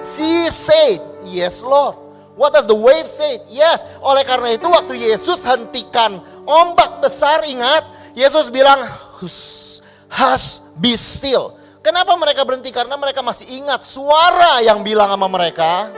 [0.02, 1.00] sea say?
[1.28, 2.00] Yes, Lord.
[2.38, 3.42] What does the wave say?
[3.50, 3.82] Yes.
[4.00, 8.86] Oleh karena itu waktu Yesus hentikan ombak besar ingat Yesus bilang
[9.20, 11.58] hush, hush, be still.
[11.82, 12.70] Kenapa mereka berhenti?
[12.70, 15.90] Karena mereka masih ingat suara yang bilang sama mereka.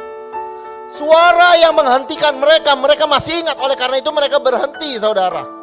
[0.89, 3.57] Suara yang menghentikan mereka, mereka masih ingat.
[3.61, 5.58] Oleh karena itu mereka berhenti saudara.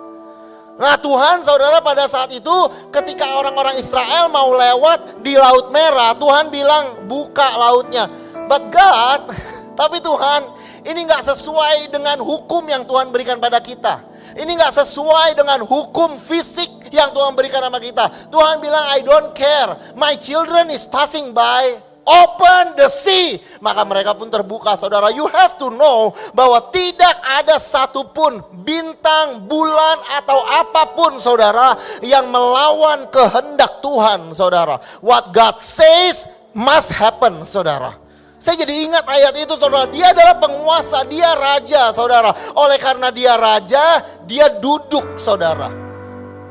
[0.76, 2.56] Nah Tuhan saudara pada saat itu
[2.92, 6.12] ketika orang-orang Israel mau lewat di Laut Merah.
[6.20, 8.04] Tuhan bilang buka lautnya.
[8.44, 9.32] But God,
[9.80, 10.44] tapi Tuhan
[10.84, 14.04] ini nggak sesuai dengan hukum yang Tuhan berikan pada kita.
[14.36, 18.28] Ini nggak sesuai dengan hukum fisik yang Tuhan berikan sama kita.
[18.28, 19.80] Tuhan bilang, I don't care.
[19.96, 21.85] My children is passing by.
[22.06, 23.42] Open the sea.
[23.58, 25.10] Maka mereka pun terbuka saudara.
[25.10, 31.74] You have to know bahwa tidak ada satupun bintang, bulan atau apa pun saudara
[32.06, 34.78] yang melawan kehendak Tuhan saudara.
[35.02, 37.98] What God says must happen saudara.
[38.38, 39.90] Saya jadi ingat ayat itu saudara.
[39.90, 42.30] Dia adalah penguasa, dia raja saudara.
[42.54, 45.85] Oleh karena dia raja, dia duduk saudara.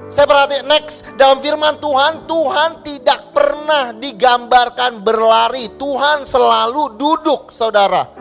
[0.06, 5.66] Saya perhati next dalam firman Tuhan, Tuhan tidak pernah digambarkan berlari.
[5.82, 8.14] Tuhan selalu duduk, saudara.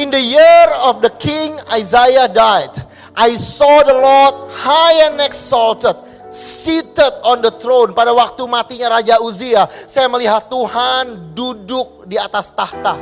[0.00, 2.72] In the year of the king Isaiah died,
[3.20, 5.92] I saw the Lord high and exalted,
[6.32, 7.92] seated on the throne.
[7.92, 12.96] Pada waktu matinya Raja Uzia, saya melihat Tuhan duduk di atas tahta.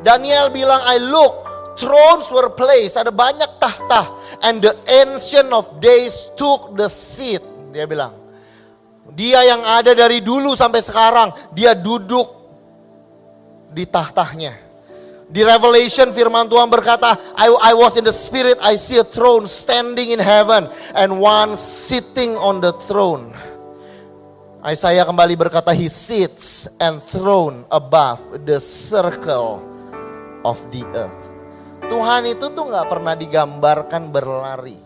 [0.00, 1.44] Daniel bilang, I look,
[1.76, 4.08] thrones were placed, ada banyak tahta.
[4.40, 7.57] And the ancient of days took the seat.
[7.78, 8.10] Dia bilang,
[9.14, 12.26] dia yang ada dari dulu sampai sekarang, dia duduk
[13.70, 14.58] di tahtanya.
[15.30, 19.46] Di Revelation firman Tuhan berkata, I, I was in the spirit, I see a throne
[19.46, 20.66] standing in heaven
[20.98, 23.30] and one sitting on the throne.
[24.66, 29.62] Isaiah kembali berkata, He sits and throne above the circle
[30.42, 31.30] of the earth.
[31.86, 34.82] Tuhan itu tuh nggak pernah digambarkan berlari.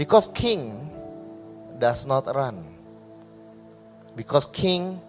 [0.00, 0.81] Because king
[1.82, 2.62] does not run.
[4.14, 5.02] Because king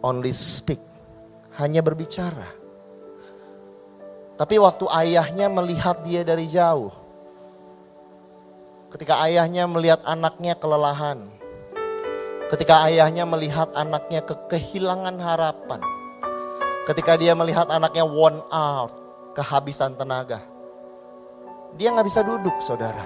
[0.00, 0.80] only speak.
[1.60, 2.56] Hanya berbicara.
[4.40, 6.88] Tapi waktu ayahnya melihat dia dari jauh.
[8.88, 11.28] Ketika ayahnya melihat anaknya kelelahan.
[12.48, 15.84] Ketika ayahnya melihat anaknya ke kehilangan harapan.
[16.88, 18.90] Ketika dia melihat anaknya worn out,
[19.36, 20.40] kehabisan tenaga.
[21.76, 23.04] Dia nggak bisa duduk saudara.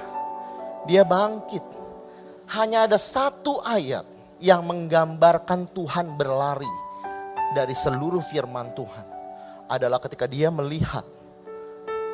[0.87, 1.84] Dia bangkit.
[2.53, 4.05] Hanya ada satu ayat
[4.45, 6.69] yang menggambarkan Tuhan berlari
[7.57, 9.07] dari seluruh firman Tuhan.
[9.73, 11.07] Adalah ketika dia melihat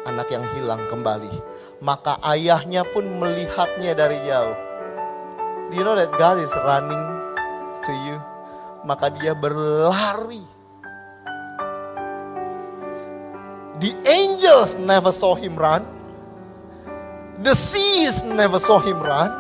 [0.06, 1.32] anak yang hilang kembali.
[1.82, 4.56] Maka ayahnya pun melihatnya dari jauh.
[5.70, 7.04] Do you know that God is running
[7.82, 8.16] to you?
[8.86, 10.42] Maka dia berlari.
[13.80, 15.88] The angels never saw him run.
[17.40, 19.32] The seas never saw him run.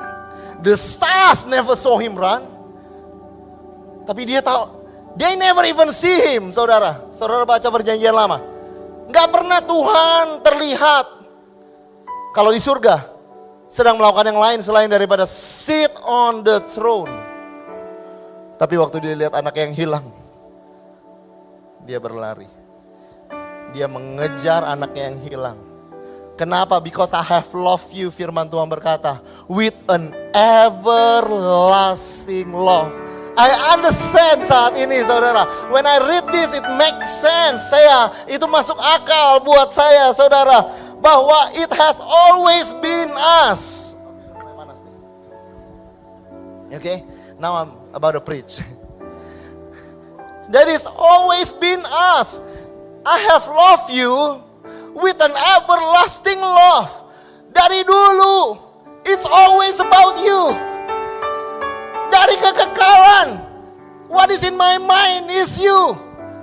[0.60, 2.44] The stars never saw him run.
[4.04, 4.68] Tapi dia tahu,
[5.16, 7.08] they never even see him, saudara.
[7.08, 8.42] Saudara baca perjanjian lama.
[9.08, 11.06] Gak pernah Tuhan terlihat.
[12.30, 13.10] Kalau di surga,
[13.70, 17.10] sedang melakukan yang lain selain daripada sit on the throne.
[18.60, 20.06] Tapi waktu dia lihat anak yang hilang,
[21.88, 22.50] dia berlari.
[23.72, 25.69] Dia mengejar anaknya yang hilang.
[26.40, 26.80] Kenapa?
[26.80, 29.20] Because I have loved you, firman Tuhan berkata.
[29.44, 32.88] With an everlasting love.
[33.36, 35.44] I understand saat ini saudara.
[35.68, 37.68] When I read this it makes sense.
[37.68, 40.64] Saya itu masuk akal buat saya saudara.
[41.04, 43.12] Bahwa it has always been
[43.44, 43.92] us.
[46.72, 47.04] Okay,
[47.36, 48.64] now I'm about to preach.
[50.56, 51.84] That is always been
[52.16, 52.40] us.
[53.04, 54.40] I have loved you
[54.94, 56.90] with an everlasting love.
[57.50, 58.58] Dari dulu,
[59.04, 60.70] it's always about you
[62.10, 63.38] dari kekekalan.
[64.10, 65.94] What is in my mind is you.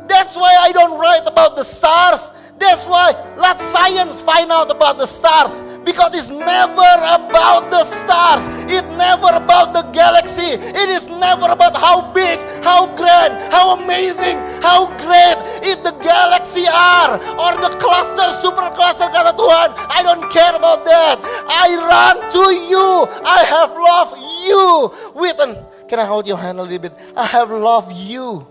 [0.08, 2.32] That's why I don't write about the stars.
[2.60, 8.48] That's why let science find out about the stars because it's never about the stars.
[8.66, 10.58] It's never about the galaxy.
[10.58, 16.66] It is never about how big, how grand, how amazing, how great is the galaxy
[16.68, 19.78] are or the cluster, super cluster kata Tuhan.
[19.94, 21.22] I don't care about that.
[21.46, 23.06] I run to you.
[23.24, 24.18] I have loved
[24.50, 25.56] you with an
[25.88, 26.94] Can I hold your hand a little bit?
[27.16, 28.46] I have loved you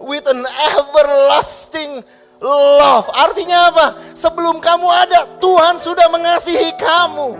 [0.00, 0.44] with an
[0.76, 2.04] everlasting
[2.42, 3.08] love.
[3.14, 3.86] Artinya apa?
[4.14, 7.38] Sebelum kamu ada, Tuhan sudah mengasihi kamu.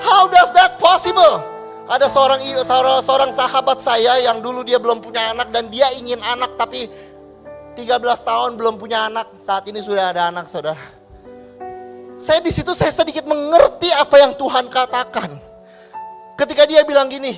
[0.00, 1.40] How does that possible?
[1.84, 2.40] Ada seorang
[3.04, 6.88] seorang sahabat saya yang dulu dia belum punya anak dan dia ingin anak tapi
[7.76, 9.28] 13 tahun belum punya anak.
[9.36, 10.80] Saat ini sudah ada anak, Saudara.
[12.16, 15.36] Saya di situ saya sedikit mengerti apa yang Tuhan katakan.
[16.40, 17.36] Ketika dia bilang gini,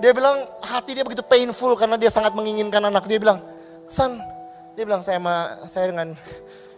[0.00, 3.04] dia bilang hati dia begitu painful karena dia sangat menginginkan anak.
[3.04, 3.44] Dia bilang,
[3.86, 4.18] San,
[4.74, 5.36] dia bilang saya sama
[5.70, 6.08] saya dengan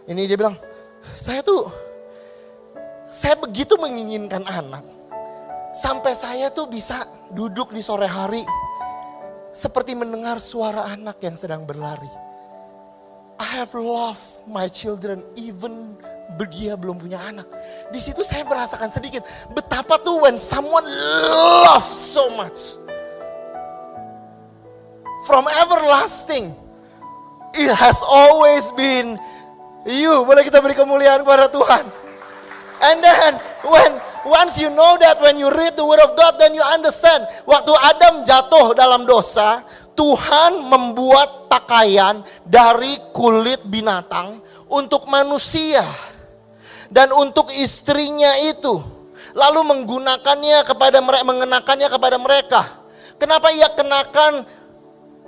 [0.07, 0.55] ini dia bilang,
[1.17, 1.67] saya tuh
[3.09, 4.85] saya begitu menginginkan anak.
[5.77, 8.41] Sampai saya tuh bisa duduk di sore hari
[9.53, 12.09] seperti mendengar suara anak yang sedang berlari.
[13.37, 15.93] I have loved my children even
[16.49, 17.45] dia belum punya anak.
[17.93, 20.85] Di situ saya merasakan sedikit betapa tuh when someone
[21.63, 22.81] love so much
[25.29, 26.66] from everlasting.
[27.57, 29.17] It has always been
[29.89, 30.23] you.
[30.23, 31.85] Boleh kita beri kemuliaan kepada Tuhan.
[32.77, 33.31] And then
[33.65, 33.91] when
[34.29, 37.25] once you know that when you read the word of God then you understand.
[37.49, 39.65] Waktu Adam jatuh dalam dosa,
[39.97, 44.37] Tuhan membuat pakaian dari kulit binatang
[44.69, 45.81] untuk manusia
[46.93, 48.77] dan untuk istrinya itu
[49.33, 52.61] lalu menggunakannya kepada mereka mengenakannya kepada mereka.
[53.17, 54.45] Kenapa ia kenakan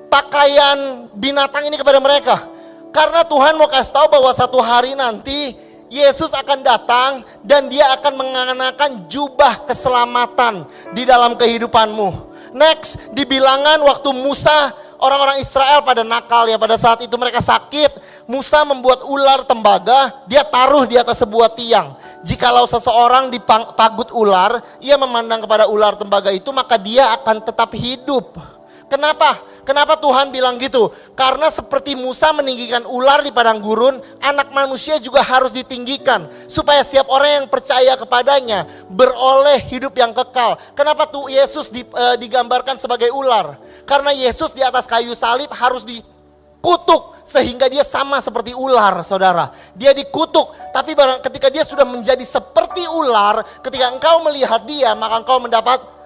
[0.09, 2.49] pakaian binatang ini kepada mereka.
[2.89, 5.53] Karena Tuhan mau kasih tahu bahwa satu hari nanti
[5.89, 12.29] Yesus akan datang dan dia akan mengenakan jubah keselamatan di dalam kehidupanmu.
[12.53, 18.09] Next, di bilangan waktu Musa, orang-orang Israel pada nakal ya, pada saat itu mereka sakit.
[18.29, 21.97] Musa membuat ular tembaga, dia taruh di atas sebuah tiang.
[22.25, 28.58] Jikalau seseorang dipagut ular, ia memandang kepada ular tembaga itu, maka dia akan tetap hidup.
[28.89, 29.45] Kenapa?
[29.69, 30.89] Kenapa Tuhan bilang gitu?
[31.13, 36.25] Karena seperti Musa meninggikan ular di padang gurun, anak manusia juga harus ditinggikan.
[36.49, 40.57] Supaya setiap orang yang percaya kepadanya beroleh hidup yang kekal.
[40.73, 41.85] Kenapa tuh Yesus e,
[42.17, 43.61] digambarkan sebagai ular?
[43.85, 49.53] Karena Yesus di atas kayu salib harus dikutuk sehingga dia sama seperti ular, saudara.
[49.77, 50.97] Dia dikutuk, tapi
[51.29, 55.98] ketika dia sudah menjadi seperti ular, ketika engkau melihat dia, maka engkau mendapat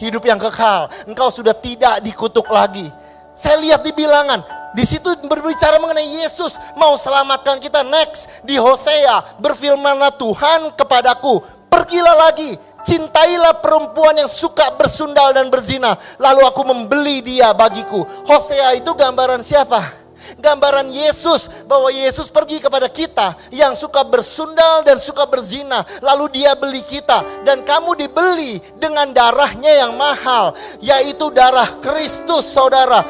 [0.00, 0.88] hidup yang kekal.
[1.04, 2.88] Engkau sudah tidak dikutuk lagi.
[3.36, 4.42] Saya lihat di bilangan,
[4.72, 7.84] di situ berbicara mengenai Yesus mau selamatkan kita.
[7.84, 15.96] Next di Hosea berfirmanlah Tuhan kepadaku, pergilah lagi, cintailah perempuan yang suka bersundal dan berzina,
[16.16, 18.04] lalu aku membeli dia bagiku.
[18.24, 19.99] Hosea itu gambaran siapa?
[20.38, 26.54] Gambaran Yesus bahwa Yesus pergi kepada kita yang suka bersundal dan suka berzina, lalu dia
[26.54, 33.02] beli kita dan kamu dibeli dengan darahnya yang mahal, yaitu darah Kristus, Saudara.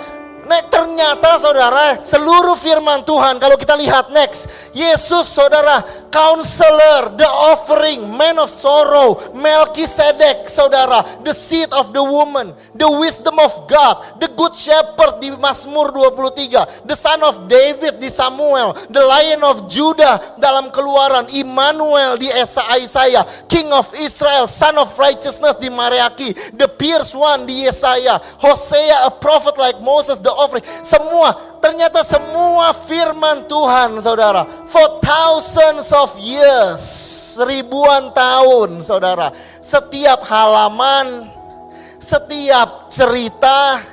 [0.51, 5.79] Nah, ternyata saudara, seluruh firman Tuhan kalau kita lihat next, Yesus saudara,
[6.11, 13.39] counselor, the offering, man of sorrow, Melchizedek saudara, the seed of the woman, the wisdom
[13.39, 19.01] of God, the good shepherd di Mazmur 23, the son of David di Samuel, the
[19.01, 25.57] lion of Judah dalam keluaran, Immanuel di Esa Isaiah, king of Israel, son of righteousness
[25.59, 30.63] di Mariaki, the pierced one di Yesaya, Hosea a prophet like Moses, the offering.
[30.83, 34.49] Semua, ternyata semua firman Tuhan saudara.
[34.67, 36.83] For thousands of years,
[37.45, 39.29] ribuan tahun saudara.
[39.61, 41.29] Setiap halaman,
[42.01, 43.85] setiap cerita,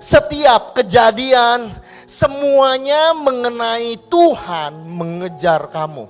[0.00, 1.68] setiap kejadian,
[2.08, 6.08] semuanya mengenai Tuhan mengejar kamu.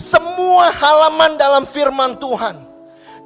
[0.00, 2.64] Semua halaman dalam firman Tuhan,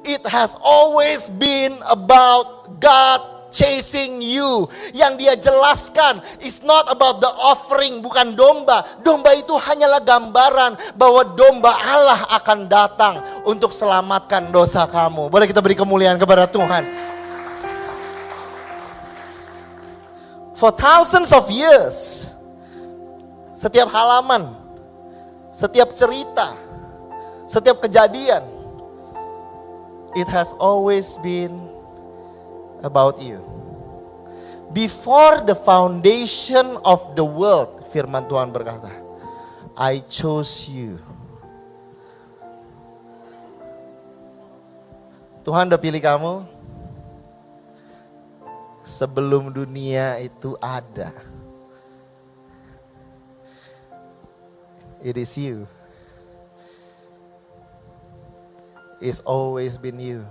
[0.03, 4.65] it has always been about God chasing you.
[4.91, 8.81] Yang dia jelaskan is not about the offering, bukan domba.
[9.05, 15.29] Domba itu hanyalah gambaran bahwa domba Allah akan datang untuk selamatkan dosa kamu.
[15.29, 17.13] Boleh kita beri kemuliaan kepada Tuhan.
[20.57, 22.29] For thousands of years,
[23.53, 24.53] setiap halaman,
[25.53, 26.55] setiap cerita,
[27.45, 28.41] setiap kejadian,
[30.13, 31.72] it has always been
[32.83, 33.41] about you.
[34.75, 38.91] Before the foundation of the world, firman Tuhan berkata,
[39.73, 41.01] I chose you.
[45.43, 46.33] Tuhan udah pilih kamu
[48.83, 51.11] sebelum dunia itu ada.
[55.03, 55.67] It is you.
[59.03, 60.23] It's always been you.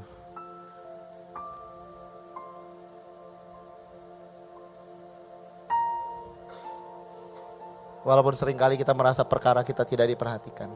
[8.03, 10.67] Walaupun sering kali kita merasa perkara kita tidak diperhatikan.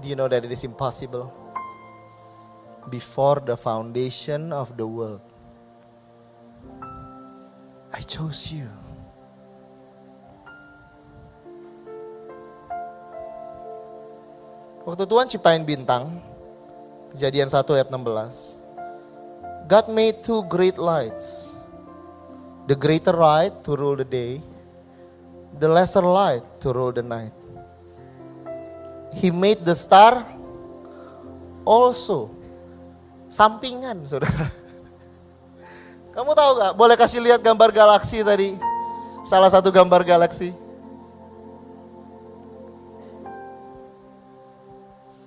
[0.00, 1.28] Do you know that it is impossible?
[2.88, 5.20] Before the foundation of the world,
[7.92, 8.64] I chose you.
[14.88, 16.16] Waktu Tuhan ciptain bintang,
[17.12, 19.68] kejadian 1 ayat 16.
[19.68, 21.60] God made two great lights.
[22.64, 24.40] The greater light to rule the day
[25.58, 27.34] the lesser light to rule the night.
[29.14, 30.22] He made the star
[31.66, 32.30] also.
[33.28, 34.48] Sampingan, saudara.
[36.16, 36.72] Kamu tahu gak?
[36.78, 38.56] Boleh kasih lihat gambar galaksi tadi.
[39.26, 40.54] Salah satu gambar galaksi.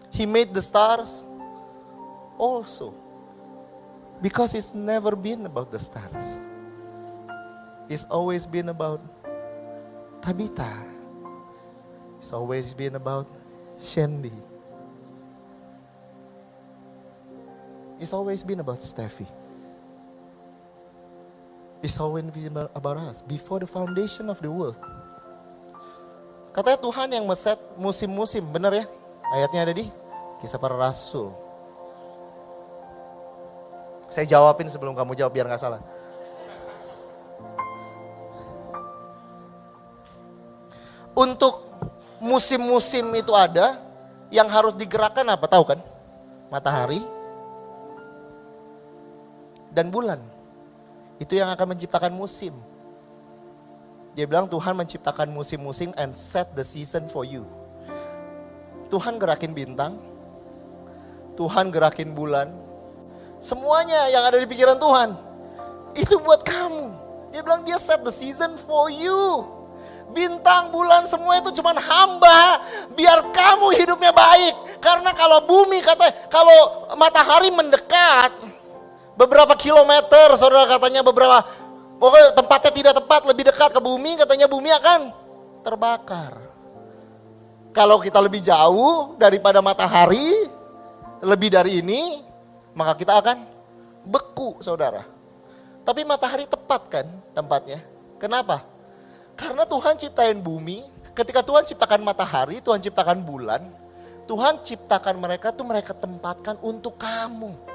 [0.09, 1.27] He made the stars
[2.39, 2.97] also.
[4.21, 6.41] Because it's never been about the stars.
[7.89, 9.01] It's always been about
[10.21, 10.69] Tabitha.
[12.21, 13.25] It's always been about
[13.81, 14.33] Shandy.
[17.97, 19.25] It's always been about Steffi.
[21.81, 23.25] It's always been about us.
[23.25, 24.77] Before the foundation of the world.
[26.53, 28.85] Katanya Tuhan yang meset musim-musim, benar ya?
[29.33, 29.85] Ayatnya ada di
[30.37, 31.33] kisah para rasul.
[34.11, 35.81] Saya jawabin sebelum kamu jawab biar nggak salah.
[42.31, 43.75] Musim-musim itu ada,
[44.31, 45.79] yang harus digerakkan apa tahu kan?
[46.47, 47.03] Matahari
[49.75, 50.23] dan bulan.
[51.19, 52.55] Itu yang akan menciptakan musim.
[54.15, 57.47] Dia bilang Tuhan menciptakan musim-musim and set the season for you.
[58.91, 59.95] Tuhan gerakin bintang,
[61.39, 62.51] Tuhan gerakin bulan,
[63.39, 65.15] semuanya yang ada di pikiran Tuhan
[65.95, 66.91] itu buat kamu.
[67.31, 69.47] Dia bilang dia set the season for you.
[70.09, 72.65] Bintang, bulan, semua itu cuman hamba.
[72.97, 74.81] Biar kamu hidupnya baik.
[74.81, 78.33] Karena kalau bumi kata, kalau matahari mendekat,
[79.13, 81.45] beberapa kilometer, saudara katanya beberapa,
[82.01, 84.99] pokoknya tempatnya tidak tepat, lebih dekat ke bumi, katanya bumi akan
[85.61, 86.33] terbakar.
[87.71, 90.49] Kalau kita lebih jauh daripada matahari,
[91.23, 92.19] lebih dari ini,
[92.75, 93.47] maka kita akan
[94.03, 95.05] beku, saudara.
[95.85, 97.79] Tapi matahari tepat kan tempatnya.
[98.19, 98.61] Kenapa?
[99.41, 100.85] Karena Tuhan ciptain bumi,
[101.17, 103.65] ketika Tuhan ciptakan matahari, Tuhan ciptakan bulan,
[104.29, 107.70] Tuhan ciptakan mereka tuh mereka tempatkan untuk kamu.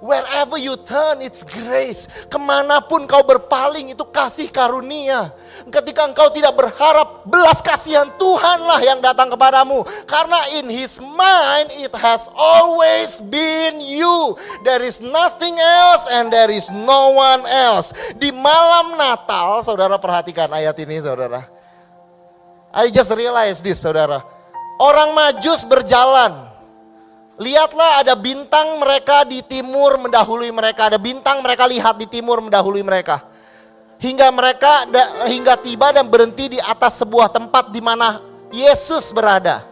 [0.00, 2.08] Wherever you turn, it's grace.
[2.32, 5.28] Ke mana pun kau berpaling, itu kasih karunia.
[5.68, 9.84] Ketika engkau tidak berharap, belas kasihan Tuhanlah yang datang kepadamu.
[10.08, 14.40] Karena in his mind, it has always been you.
[14.64, 17.92] There is nothing else and there is no one else.
[18.16, 21.44] Di malam Natal, saudara perhatikan ayat ini saudara.
[22.72, 24.24] I just realize this saudara.
[24.80, 26.49] Orang majus berjalan
[27.40, 30.92] Lihatlah ada bintang mereka di timur mendahului mereka.
[30.92, 33.24] Ada bintang mereka lihat di timur mendahului mereka.
[33.96, 34.84] Hingga mereka
[35.24, 38.20] hingga tiba dan berhenti di atas sebuah tempat di mana
[38.52, 39.64] Yesus berada.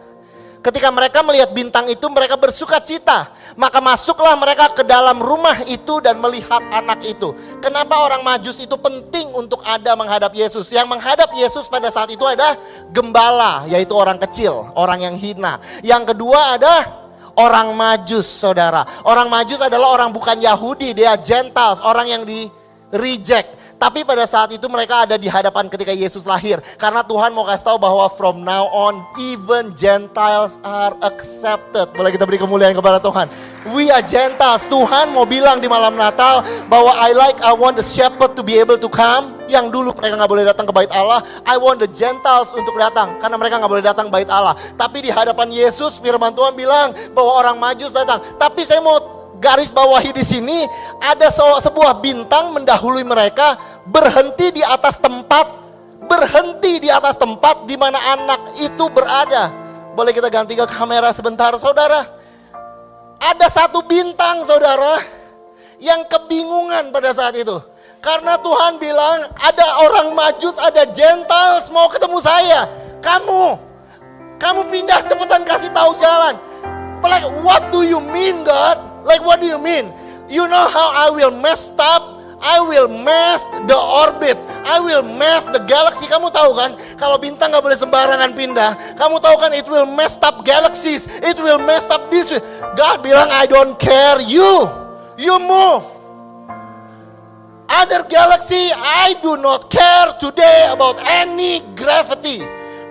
[0.65, 3.31] Ketika mereka melihat bintang itu mereka bersuka cita.
[3.53, 7.37] Maka masuklah mereka ke dalam rumah itu dan melihat anak itu.
[7.61, 10.73] Kenapa orang majus itu penting untuk ada menghadap Yesus?
[10.73, 12.57] Yang menghadap Yesus pada saat itu ada
[12.89, 15.61] gembala, yaitu orang kecil, orang yang hina.
[15.79, 16.98] Yang kedua ada
[17.39, 18.83] orang Majus, saudara.
[19.07, 22.45] Orang Majus adalah orang bukan Yahudi, dia Gentiles, orang yang di
[22.91, 23.58] reject.
[23.79, 26.59] Tapi pada saat itu mereka ada di hadapan ketika Yesus lahir.
[26.75, 31.87] Karena Tuhan mau kasih tahu bahwa from now on even Gentiles are accepted.
[31.95, 33.31] Boleh kita beri kemuliaan kepada Tuhan.
[33.71, 34.67] We are Gentiles.
[34.67, 38.59] Tuhan mau bilang di malam Natal bahwa I like, I want the shepherd to be
[38.59, 39.39] able to come.
[39.47, 41.23] Yang dulu mereka nggak boleh datang ke bait Allah.
[41.47, 43.15] I want the Gentiles untuk datang.
[43.17, 44.59] Karena mereka nggak boleh datang ke bait Allah.
[44.75, 48.19] Tapi di hadapan Yesus firman Tuhan bilang bahwa orang majus datang.
[48.35, 50.67] Tapi saya mau garis bawahi di sini
[50.99, 53.55] ada sebuah bintang mendahului mereka
[53.87, 55.59] berhenti di atas tempat
[56.09, 59.53] berhenti di atas tempat di mana anak itu berada.
[59.93, 62.09] Boleh kita ganti ke kamera sebentar, saudara?
[63.19, 64.97] Ada satu bintang, saudara,
[65.77, 67.53] yang kebingungan pada saat itu.
[67.99, 72.63] Karena Tuhan bilang, ada orang majus, ada gentiles mau ketemu saya.
[73.03, 73.59] Kamu,
[74.39, 76.39] kamu pindah cepetan kasih tahu jalan.
[77.03, 78.88] Like, what do you mean God?
[79.09, 79.89] Like what do you mean?
[80.29, 82.21] You know how I will mess up?
[82.41, 84.37] I will mess the orbit.
[84.63, 86.07] I will mess the galaxy.
[86.07, 86.77] Kamu tahu kan?
[86.95, 88.95] Kalau bintang nggak boleh sembarangan pindah.
[88.95, 89.51] Kamu tahu kan?
[89.51, 91.09] It will mess up galaxies.
[91.19, 92.31] It will mess up this.
[92.77, 94.21] God bilang I don't care.
[94.23, 94.69] You,
[95.17, 95.83] you move.
[97.69, 102.41] Other galaxy, I do not care today about any gravity.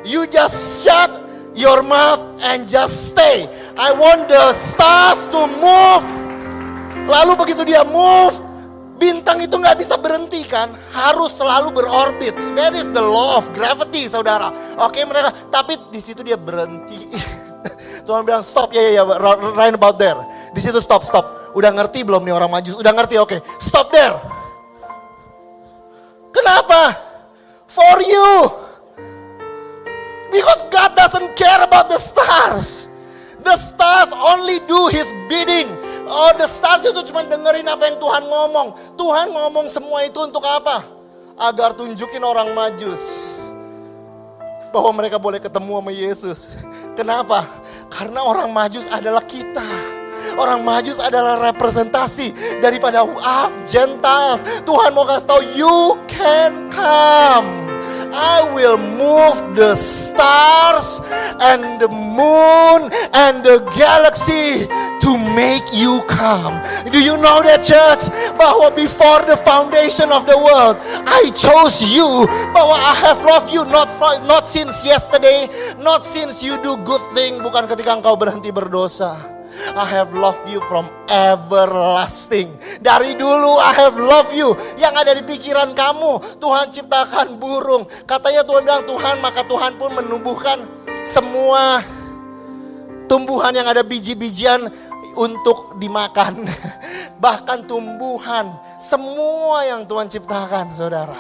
[0.07, 1.11] You just shut
[1.59, 3.51] your mouth and just stay.
[3.75, 6.07] I want the stars to move.
[7.11, 8.39] Lalu begitu dia move,
[9.03, 10.71] bintang itu nggak bisa berhenti kan?
[10.95, 12.39] Harus selalu berorbit.
[12.55, 14.55] That is the law of gravity, saudara.
[14.79, 17.11] Oke mereka, tapi di situ dia berhenti.
[18.07, 19.05] Tuhan bilang stop, ya ya ya,
[19.59, 20.23] right about there.
[20.55, 21.53] Di situ stop, stop.
[21.59, 22.79] Udah ngerti belum nih orang majus?
[22.79, 23.35] Udah ngerti, oke.
[23.35, 23.41] Okay.
[23.59, 24.15] Stop there.
[26.31, 26.95] Kenapa?
[27.67, 28.68] For you.
[30.29, 32.89] Because God doesn't care about the stars.
[33.45, 35.73] The stars only do his bidding.
[36.09, 38.69] Oh, the stars itu cuma dengerin apa yang Tuhan ngomong.
[38.97, 40.85] Tuhan ngomong semua itu untuk apa?
[41.39, 43.37] Agar tunjukin orang majus.
[44.69, 46.41] Bahwa mereka boleh ketemu sama Yesus.
[46.99, 47.49] Kenapa?
[47.89, 49.65] Karena orang majus adalah kita.
[50.37, 54.45] Orang majus adalah representasi daripada us Gentiles.
[54.67, 57.68] Tuhan mau kasih tahu, you can come.
[58.19, 60.99] I will move the stars
[61.39, 64.67] and the moon and the galaxy
[65.07, 66.59] to make you come.
[66.91, 68.11] Do you know that church?
[68.35, 72.27] Bahwa before the foundation of the world, I chose you.
[72.51, 73.95] Bahwa I have loved you not
[74.27, 75.47] not since yesterday,
[75.79, 79.38] not since you do good thing, bukan ketika engkau berhenti berdosa.
[79.75, 82.53] I have loved you from everlasting.
[82.85, 84.53] Dari dulu I have loved you.
[84.77, 87.89] Yang ada di pikiran kamu, Tuhan ciptakan burung.
[88.05, 90.63] Katanya Tuhan bilang, Tuhan maka Tuhan pun menumbuhkan
[91.09, 91.81] semua
[93.09, 94.69] tumbuhan yang ada biji-bijian
[95.17, 96.45] untuk dimakan.
[97.25, 101.19] Bahkan tumbuhan, semua yang Tuhan ciptakan, saudara.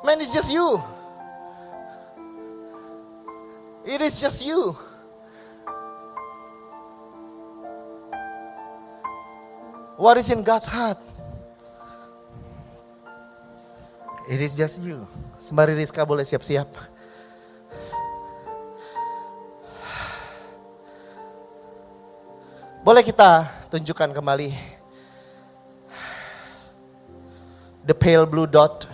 [0.00, 0.80] Man, it's just you.
[3.84, 4.72] It is just you.
[9.98, 11.02] What is in God's heart?
[14.30, 15.02] It is just you.
[15.42, 16.70] Sembari Rizka boleh siap-siap.
[22.86, 24.54] Boleh kita tunjukkan kembali
[27.82, 28.86] the pale blue dot.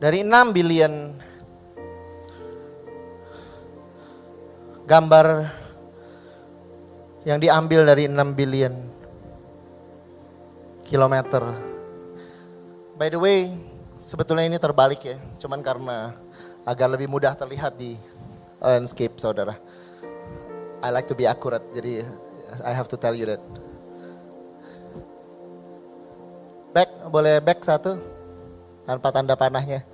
[0.00, 1.12] Dari 6 billion
[4.88, 5.57] gambar
[7.28, 8.72] yang diambil dari 6 billion
[10.88, 11.44] kilometer.
[12.96, 13.52] By the way,
[14.00, 16.16] sebetulnya ini terbalik ya, cuman karena
[16.64, 18.00] agar lebih mudah terlihat di
[18.64, 19.60] landscape saudara.
[20.80, 22.00] I like to be accurate, jadi
[22.64, 23.44] I have to tell you that.
[26.72, 28.00] Back, boleh back satu?
[28.88, 29.84] Tanpa tanda panahnya.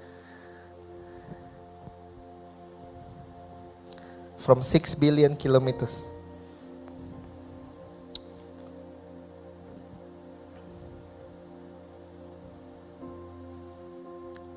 [4.39, 6.14] From 6 billion kilometers.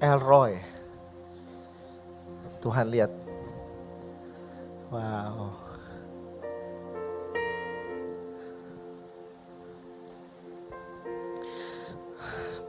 [0.08, 0.56] Elroy.
[2.64, 3.12] Tuhan lihat.
[4.88, 5.52] Wow.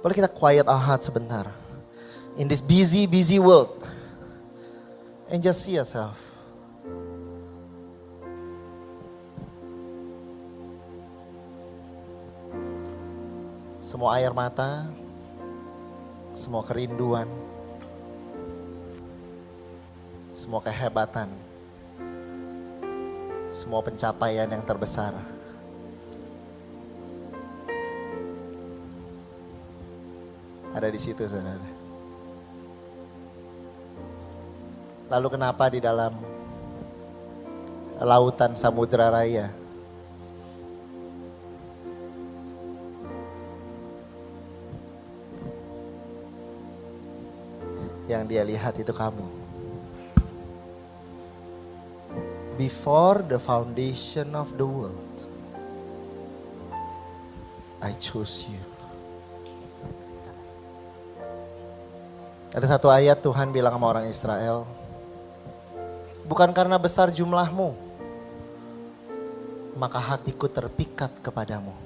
[0.03, 1.51] Boleh kita quiet our heart sebentar.
[2.39, 3.83] In this busy, busy world.
[5.31, 6.19] And just see yourself.
[13.83, 14.87] Semua air mata,
[16.39, 17.27] semua kerinduan,
[20.31, 21.27] semua kehebatan,
[23.51, 25.19] semua pencapaian yang terbesar.
[30.79, 31.59] Ada di situ saudara.
[35.11, 36.15] Lalu kenapa di dalam
[37.99, 39.51] lautan samudra raya
[48.09, 49.29] yang dia lihat itu kamu.
[52.57, 55.15] Before the foundation of the world,
[57.79, 58.59] I chose you.
[62.51, 64.67] Ada satu ayat Tuhan bilang sama orang Israel,
[66.27, 67.77] bukan karena besar jumlahmu,
[69.79, 71.77] maka hatiku terpikat kepadamu.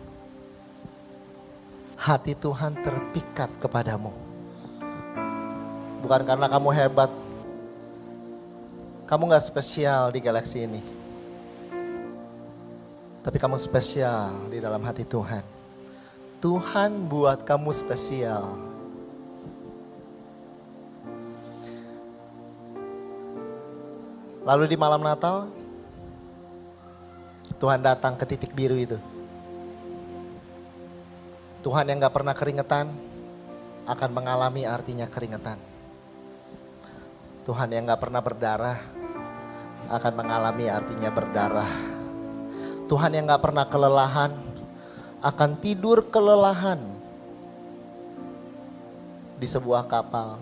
[1.98, 4.32] Hati Tuhan terpikat kepadamu
[6.03, 7.11] bukan karena kamu hebat.
[9.07, 10.82] Kamu gak spesial di galaksi ini.
[13.22, 15.46] Tapi kamu spesial di dalam hati Tuhan.
[16.42, 18.50] Tuhan buat kamu spesial.
[24.42, 25.46] Lalu di malam Natal,
[27.62, 28.98] Tuhan datang ke titik biru itu.
[31.62, 32.90] Tuhan yang gak pernah keringetan
[33.86, 35.71] akan mengalami artinya keringetan.
[37.43, 38.78] Tuhan yang gak pernah berdarah
[39.90, 41.72] akan mengalami artinya berdarah.
[42.86, 44.30] Tuhan yang gak pernah kelelahan
[45.18, 46.78] akan tidur kelelahan
[49.43, 50.38] di sebuah kapal.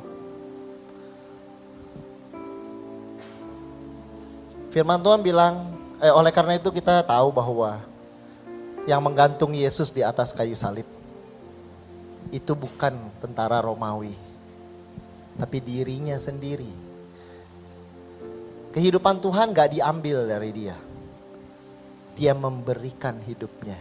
[4.69, 5.73] Firman Tuhan bilang,
[6.05, 7.81] eh, oleh karena itu kita tahu bahwa
[8.85, 10.85] yang menggantung Yesus di atas kayu salib
[12.29, 12.93] itu bukan
[13.25, 14.13] tentara Romawi,
[15.41, 16.90] tapi dirinya sendiri
[18.71, 20.77] Kehidupan Tuhan gak diambil dari dia.
[22.15, 23.79] Dia memberikan hidupnya.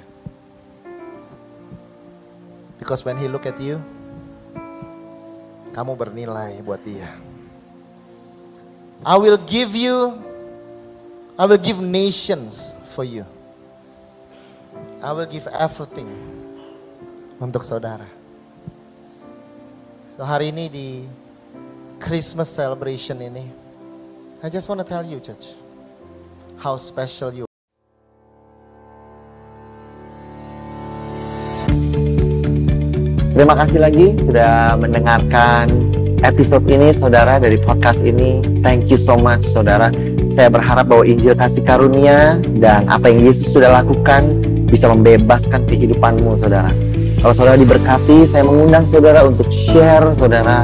[2.79, 3.77] Because when he look at you,
[5.75, 7.11] kamu bernilai buat dia.
[9.05, 10.17] I will give you,
[11.37, 13.23] I will give nations for you.
[14.99, 16.09] I will give everything
[17.39, 18.07] untuk saudara.
[20.19, 20.87] So hari ini di
[22.01, 23.47] Christmas celebration ini,
[24.39, 25.51] I just want to tell you, church,
[26.63, 27.43] how special you
[33.35, 35.67] Terima kasih lagi sudah mendengarkan
[36.23, 38.39] episode ini saudara dari podcast ini.
[38.63, 39.91] Thank you so much saudara.
[40.31, 44.39] Saya berharap bahwa Injil kasih karunia dan apa yang Yesus sudah lakukan
[44.71, 46.71] bisa membebaskan kehidupanmu saudara.
[47.19, 50.63] Kalau saudara diberkati, saya mengundang saudara untuk share saudara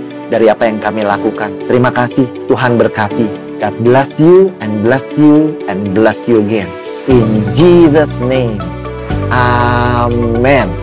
[0.31, 1.51] dari apa yang kami lakukan.
[1.67, 3.27] Terima kasih, Tuhan berkati.
[3.59, 6.71] God bless you and bless you and bless you again.
[7.05, 8.57] In Jesus' name.
[9.29, 10.80] Amen.